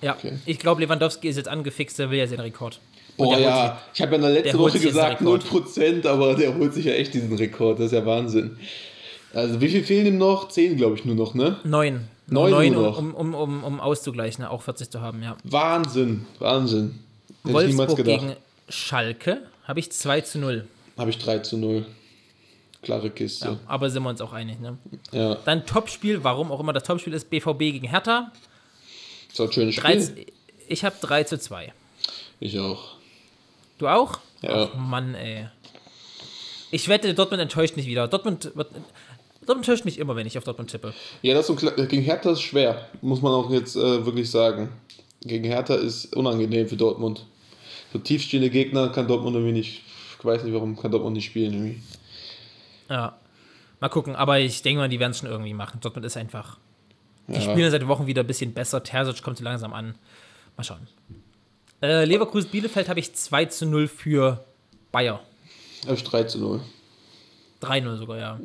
[0.02, 0.34] Ja, Okay.
[0.46, 2.80] ich glaube, Lewandowski ist jetzt angefixt, der will ja seinen Rekord.
[3.18, 3.82] Boah, ja.
[3.94, 5.68] Ich habe ja in der letzten Woche gesagt den Rekord.
[5.78, 7.80] 0%, aber der holt sich ja echt diesen Rekord.
[7.80, 8.58] Das ist ja Wahnsinn.
[9.34, 10.48] Also, wie viel fehlen ihm noch?
[10.48, 11.58] 10, glaube ich, nur noch, ne?
[11.66, 12.08] Neun.
[12.28, 13.14] Neun Neun, nur um, noch.
[13.20, 15.36] um, um, um, um auszugleichen, auch 40 zu haben, ja.
[15.44, 16.26] Wahnsinn.
[16.40, 17.00] Wahnsinn.
[17.44, 18.20] Hätte ich niemals Wolfsburg gedacht.
[18.22, 18.36] gegen
[18.70, 20.68] Schalke habe ich 2 zu 0.
[20.98, 21.86] Habe ich 3 zu 0.
[22.82, 23.46] Klare Kiste.
[23.46, 24.78] Ja, aber sind wir uns auch einig, ne?
[25.12, 25.36] Ja.
[25.46, 28.32] Dann Topspiel, warum auch immer das Topspiel ist, BVB gegen Hertha.
[29.30, 30.26] Ist auch ein schönes 3 Spiel.
[30.26, 30.32] zu,
[30.68, 31.74] ich habe 3 zu 2.
[32.40, 32.96] Ich auch.
[33.80, 34.20] Du auch?
[34.42, 34.70] Ja.
[34.72, 35.48] Ach Mann, ey.
[36.72, 38.08] Ich wette, Dortmund enttäuscht mich wieder.
[38.08, 38.88] Dortmund, Dortmund
[39.50, 40.94] enttäuscht mich immer, wenn ich auf Dortmund tippe.
[41.22, 44.70] Ja, das ist so gegen Hertha ist schwer, muss man auch jetzt äh, wirklich sagen.
[45.22, 47.26] Gegen Hertha ist unangenehm für Dortmund.
[47.92, 49.82] So tiefstehende Gegner kann Dortmund irgendwie nicht.
[50.20, 51.82] Ich weiß nicht, warum kann Dortmund nicht spielen irgendwie.
[52.90, 53.18] Ja.
[53.80, 55.80] Mal gucken, aber ich denke mal, die werden es schon irgendwie machen.
[55.82, 56.58] Dortmund ist einfach.
[57.28, 57.42] Die Ja.
[57.42, 58.84] spielen seit Wochen wieder ein bisschen besser.
[58.84, 59.96] Terzic kommt so langsam an.
[60.58, 60.88] Mal schauen.
[61.82, 64.44] Äh, Leverkusen-Bielefeld habe ich 2 zu 0 für
[64.92, 65.22] Bayer.
[65.86, 66.62] Habe ich 3 zu 0.
[67.62, 68.40] 3-0 sogar, ja.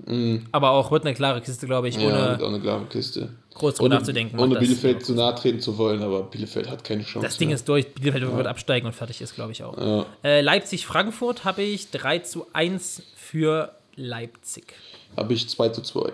[0.53, 2.03] Aber auch wird eine klare Kiste, glaube ich, Mhm.
[2.03, 3.29] Ja, ohne wird auch eine klare Kiste.
[3.55, 4.39] groß drüber nachzudenken.
[4.39, 7.27] Ohne das Bielefeld zu nahe treten zu wollen, aber Bielefeld hat keine Chance.
[7.27, 7.55] Das Ding mehr.
[7.55, 7.95] ist durch.
[7.95, 9.79] Bielefeld wird absteigen und fertig ist, glaube ich auch.
[9.79, 10.07] Ja.
[10.25, 14.75] Äh, Leipzig-Frankfurt habe ich 3 zu 1 für Leipzig.
[15.17, 16.13] Habe ich 2 zu 2.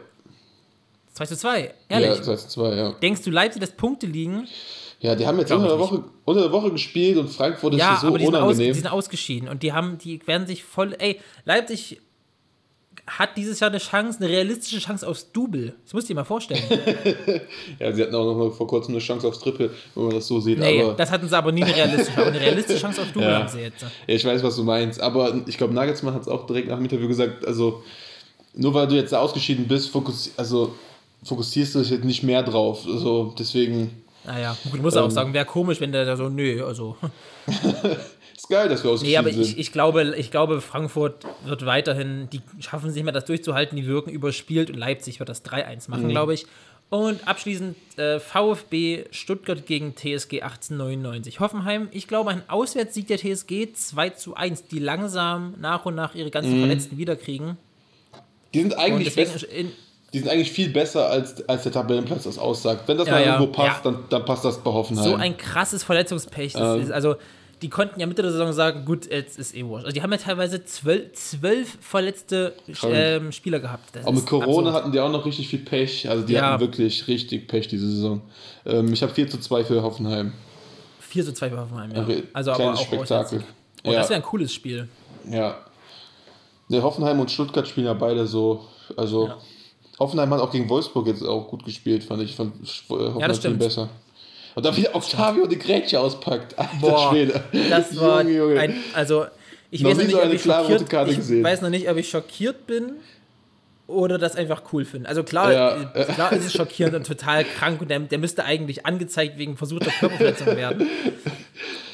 [1.14, 2.22] 2 zu 2, Ja, ehrlich.
[2.22, 2.92] 2 zu 2, ja.
[2.92, 4.46] Denkst du, Leipzig lässt Punkte liegen?
[5.00, 7.96] Ja, die haben jetzt unter der, Woche, unter der Woche gespielt und Frankfurt ist Ja,
[7.98, 8.72] so aber die sind, aus, unangenehm.
[8.74, 10.94] die sind ausgeschieden und die haben, die werden sich voll.
[10.98, 12.00] Ey, Leipzig
[13.06, 15.74] hat dieses Jahr eine Chance, eine realistische Chance aufs Double.
[15.84, 16.62] Das musst du dir mal vorstellen.
[17.78, 20.40] ja, sie hatten auch noch vor kurzem eine Chance aufs Triple, wenn man das so
[20.40, 20.58] sieht.
[20.58, 22.18] Nee, aber das hatten sie aber nie eine realistische.
[22.18, 23.38] Aber eine realistische Chance aufs Double Ja.
[23.40, 23.84] haben sie jetzt.
[24.06, 26.84] Ich weiß, was du meinst, aber ich glaube, Nagelsmann hat es auch direkt nach dem
[26.84, 27.82] Interview gesagt, also
[28.54, 30.74] nur weil du jetzt da ausgeschieden bist, fokussi also,
[31.24, 32.84] fokussierst du dich jetzt nicht mehr drauf.
[32.86, 35.06] Also deswegen Naja, gut, muss er Ähm.
[35.06, 36.96] auch sagen, wäre komisch, wenn der da so, nö, also.
[38.40, 39.42] ist geil, dass wir ausgeschieden Nee, aber sind.
[39.42, 43.76] ich, ich, glaube, ich glaube, Frankfurt wird weiterhin, die schaffen es nicht mehr, das durchzuhalten,
[43.76, 46.10] die wirken überspielt und Leipzig wird das 3-1 machen, Mhm.
[46.10, 46.46] glaube ich.
[46.88, 51.38] Und abschließend äh, VfB Stuttgart gegen TSG 1899.
[51.38, 56.16] Hoffenheim, ich glaube, ein Auswärtssieg der TSG 2 zu 1, die langsam nach und nach
[56.16, 57.56] ihre ganzen Verletzten wiederkriegen.
[58.54, 62.88] die, sind eigentlich die sind eigentlich viel besser, als, als der Tabellenplatz das aussagt.
[62.88, 63.34] Wenn das Ja, mal ja.
[63.38, 63.92] irgendwo passt, Ja.
[63.92, 65.04] dann, dann passt das bei Hoffenheim.
[65.04, 66.54] so ein krasses Verletzungspech.
[66.54, 66.82] Das Ähm.
[66.82, 67.14] ist, also,
[67.62, 69.84] die konnten ja Mitte der Saison sagen, gut, jetzt ist eh wurscht.
[69.84, 72.54] Also, die haben ja teilweise zwölf, zwölf verletzte
[72.84, 73.94] ähm, Spieler gehabt.
[73.94, 74.74] Das Aber mit Corona absurd.
[74.74, 76.08] hatten die auch noch richtig viel Pech.
[76.08, 76.52] Also die Ja.
[76.52, 78.22] hatten wirklich richtig Pech diese Saison.
[78.66, 80.32] Ähm, ich habe 4 zu 2 für Hoffenheim.
[81.00, 82.06] 4 zu 2 für Hoffenheim, ja.
[82.32, 83.42] Also aber auch Spektakel.
[83.84, 83.98] Oh, Ja.
[83.98, 84.88] das wäre ein cooles Spiel.
[85.30, 85.56] Ja.
[86.68, 88.64] Der Hoffenheim und Stuttgart spielen ja beide so.
[88.96, 89.38] Also Ja.
[89.98, 92.34] Hoffenheim hat auch gegen Wolfsburg jetzt auch gut gespielt, fand ich.
[92.34, 92.54] Fand
[92.88, 93.58] Hoffenheim viel stimmt.
[93.58, 93.88] besser.
[94.54, 96.58] Und dann wieder Octavio die Grätsche auspackt.
[96.58, 97.42] Alter Boah, Schwede.
[97.70, 98.60] Das war Junge, Junge.
[98.60, 99.26] ein, also
[99.70, 101.44] ich Noch weiß noch nicht, so ob eine ich schockiert, ich gesehen.
[101.44, 102.92] weiß noch nicht, ob ich schockiert bin
[103.86, 105.08] oder das einfach cool finde.
[105.08, 105.90] Also klar, Ja.
[105.94, 109.56] äh, klar ist es schockierend und total krank und der, der müsste eigentlich angezeigt wegen
[109.56, 110.88] versuchter Körperverletzung werden.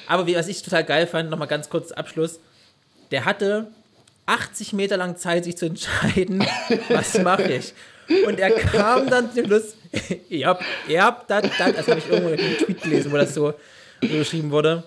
[0.07, 2.38] Aber wie, was ich total geil fand, nochmal ganz kurz Abschluss,
[3.11, 3.68] der hatte
[4.26, 6.44] 80 Meter lang Zeit, sich zu entscheiden,
[6.88, 7.74] was mache ich.
[8.26, 9.74] Und er kam dann zum Schluss,
[10.28, 13.16] ihr habt, ihr habt das, das, das habe ich irgendwo in einem Tweet gelesen, wo
[13.16, 13.52] das so,
[14.02, 14.84] so geschrieben wurde.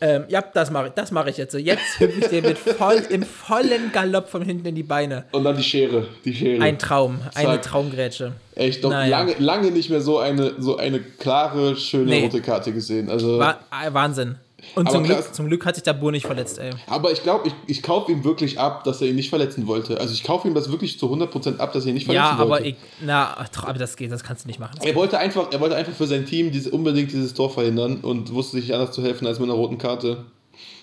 [0.00, 1.58] Ähm, ja, das mache ich, das mache ich jetzt so.
[1.58, 5.26] Jetzt hüpfe ich dir mit voll, im vollen Galopp von hinten in die Beine.
[5.30, 6.60] Und dann die Schere, die Schere.
[6.60, 7.62] Ein Traum, eine Zack.
[7.62, 8.32] Traumgrätsche.
[8.56, 9.18] Echt, doch Naja.
[9.20, 12.24] lange, lange nicht mehr so eine, so eine klare, schöne Nee.
[12.24, 13.08] rote Karte gesehen.
[13.10, 14.34] Also, War, äh, Wahnsinn.
[14.74, 16.70] Und zum Glück, zum Glück hat sich der Bur nicht verletzt, ey.
[16.86, 19.98] aber ich glaube, ich, ich kaufe ihm wirklich ab, dass er ihn nicht verletzen wollte.
[20.00, 22.32] Also ich kaufe ihm das wirklich zu 100% ab, dass er ihn nicht verletzen Ja,
[22.32, 22.68] aber wollte.
[22.68, 24.78] ich, na, aber das geht, das kannst du nicht machen.
[24.82, 28.32] er wollte einfach, er wollte einfach für sein Team diese, unbedingt dieses Tor verhindern und
[28.32, 30.24] wusste sich nicht anders zu helfen als mit einer roten Karte.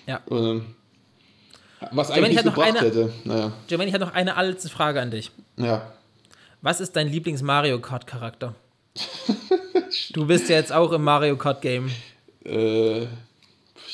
[0.06, 0.20] Ja.
[0.30, 0.66] Ähm,
[1.92, 3.12] was Jermaine, eigentlich ich nicht gebracht eine- hätte.
[3.24, 5.30] Naja, Giovanni, ich habe noch eine allerletzte Frage an dich.
[5.56, 5.90] ja.
[6.62, 8.54] Was ist dein Lieblings-Mario Kart-Charakter?
[10.12, 11.90] du bist ja jetzt auch im Mario Kart-Game.
[12.44, 13.06] Äh,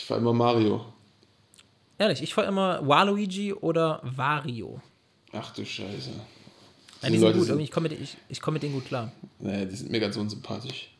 [0.06, 0.84] ich war immer Mario.
[1.98, 4.80] Ehrlich, ich fahre immer Waluigi oder Wario.
[5.32, 6.10] Ach du Scheiße.
[7.02, 8.86] Ja, die sind Leute gut, sind- ich komme mit, ich, ich komm mit denen gut
[8.86, 9.10] klar.
[9.40, 10.92] Naja, die sind mir ganz unsympathisch.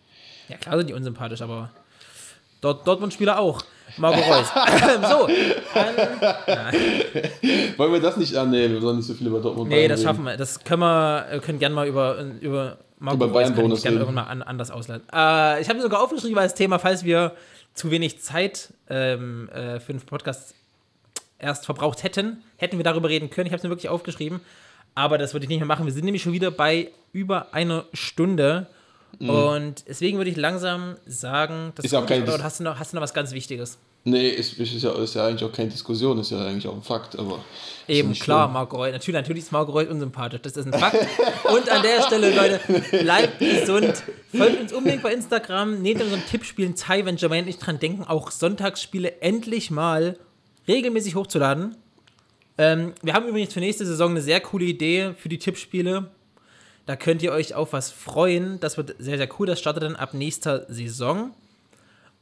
[0.48, 1.70] Ja, klar sind die unsympathisch, aber
[2.60, 3.62] Dort, Dortmund-Spieler auch.
[3.96, 4.48] Marco Reus.
[5.08, 5.28] so,
[7.78, 8.74] Wollen wir das nicht annehmen?
[8.74, 10.08] Wir sollen nicht so viel über Dortmund nee, Bayern das reden.
[10.08, 10.36] schaffen wir.
[10.36, 13.70] Das können wir, wir können gerne mal über, über Marco Über Reus Bayern ich gerne
[13.70, 13.84] reden.
[14.08, 15.06] irgendwann mal an, anders ausleiten.
[15.12, 17.32] Äh, ich habe mir sogar aufgeschrieben als Thema, falls wir
[17.76, 20.54] zu wenig Zeit ähm, äh, für den Podcast
[21.38, 23.46] erst verbraucht hätten, hätten wir darüber reden können.
[23.46, 24.40] Ich habe es mir wirklich aufgeschrieben,
[24.94, 25.86] aber das würde ich nicht mehr machen.
[25.86, 28.66] Wir sind nämlich schon wieder bei über einer Stunde.
[29.18, 31.86] Und deswegen würde ich langsam sagen, das Mhm.
[31.86, 33.78] Ist auch kein hast du, noch, hast du noch was ganz Wichtiges?
[34.08, 36.82] Nee, ist, ist, ja, ist ja eigentlich auch keine Diskussion, ist ja eigentlich auch ein
[36.82, 37.44] Fakt, aber.
[37.88, 38.46] Eben, klar.
[38.46, 38.92] Marco Reus.
[38.92, 40.40] Natürlich, natürlich ist Marco Reus unsympathisch.
[40.42, 41.08] Das ist ein Fakt.
[41.52, 42.60] Und an der Stelle, Leute,
[43.02, 44.04] bleibt gesund.
[44.32, 45.82] Folgt uns unbedingt bei Instagram.
[45.82, 50.16] Nehmt an unseren Tippspielen teil, wenn Jermaine nicht dran denken, auch Sonntagsspiele endlich mal
[50.68, 51.74] regelmäßig hochzuladen.
[52.58, 56.12] Ähm, wir haben übrigens für nächste Saison eine sehr coole Idee für die Tippspiele.
[56.86, 58.60] Da könnt ihr euch auf was freuen.
[58.60, 59.48] Das wird sehr, sehr cool.
[59.48, 61.32] Das startet dann ab nächster Saison.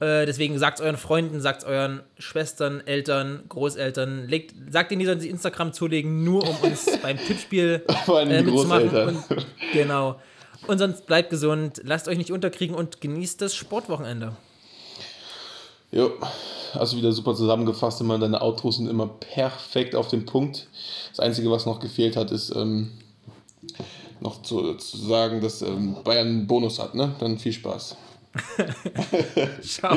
[0.05, 5.21] Äh, deswegen sagt euren Freunden, sagt euren Schwestern, Eltern, Großeltern, legt, sagt ihnen, die sollen
[5.21, 9.09] sich Instagram zulegen, nur um uns beim Tippspiel äh, mitzumachen.
[9.09, 10.17] Und, genau.
[10.67, 14.37] Und sonst bleibt gesund, lasst euch nicht unterkriegen und genießt das Sportwochenende.
[15.91, 16.11] Jo,
[16.75, 18.03] hast du wieder super zusammengefasst.
[18.03, 20.69] Immer deine Outros sind immer perfekt auf den Punkt.
[21.11, 22.91] Das Einzige, was noch gefehlt hat, ist ähm,
[24.21, 26.95] noch zu, zu sagen, dass ähm, Bayern einen Bonus hat.
[26.95, 27.15] Ne?
[27.21, 27.97] Dann viel Spaß.
[29.63, 29.97] Ciao.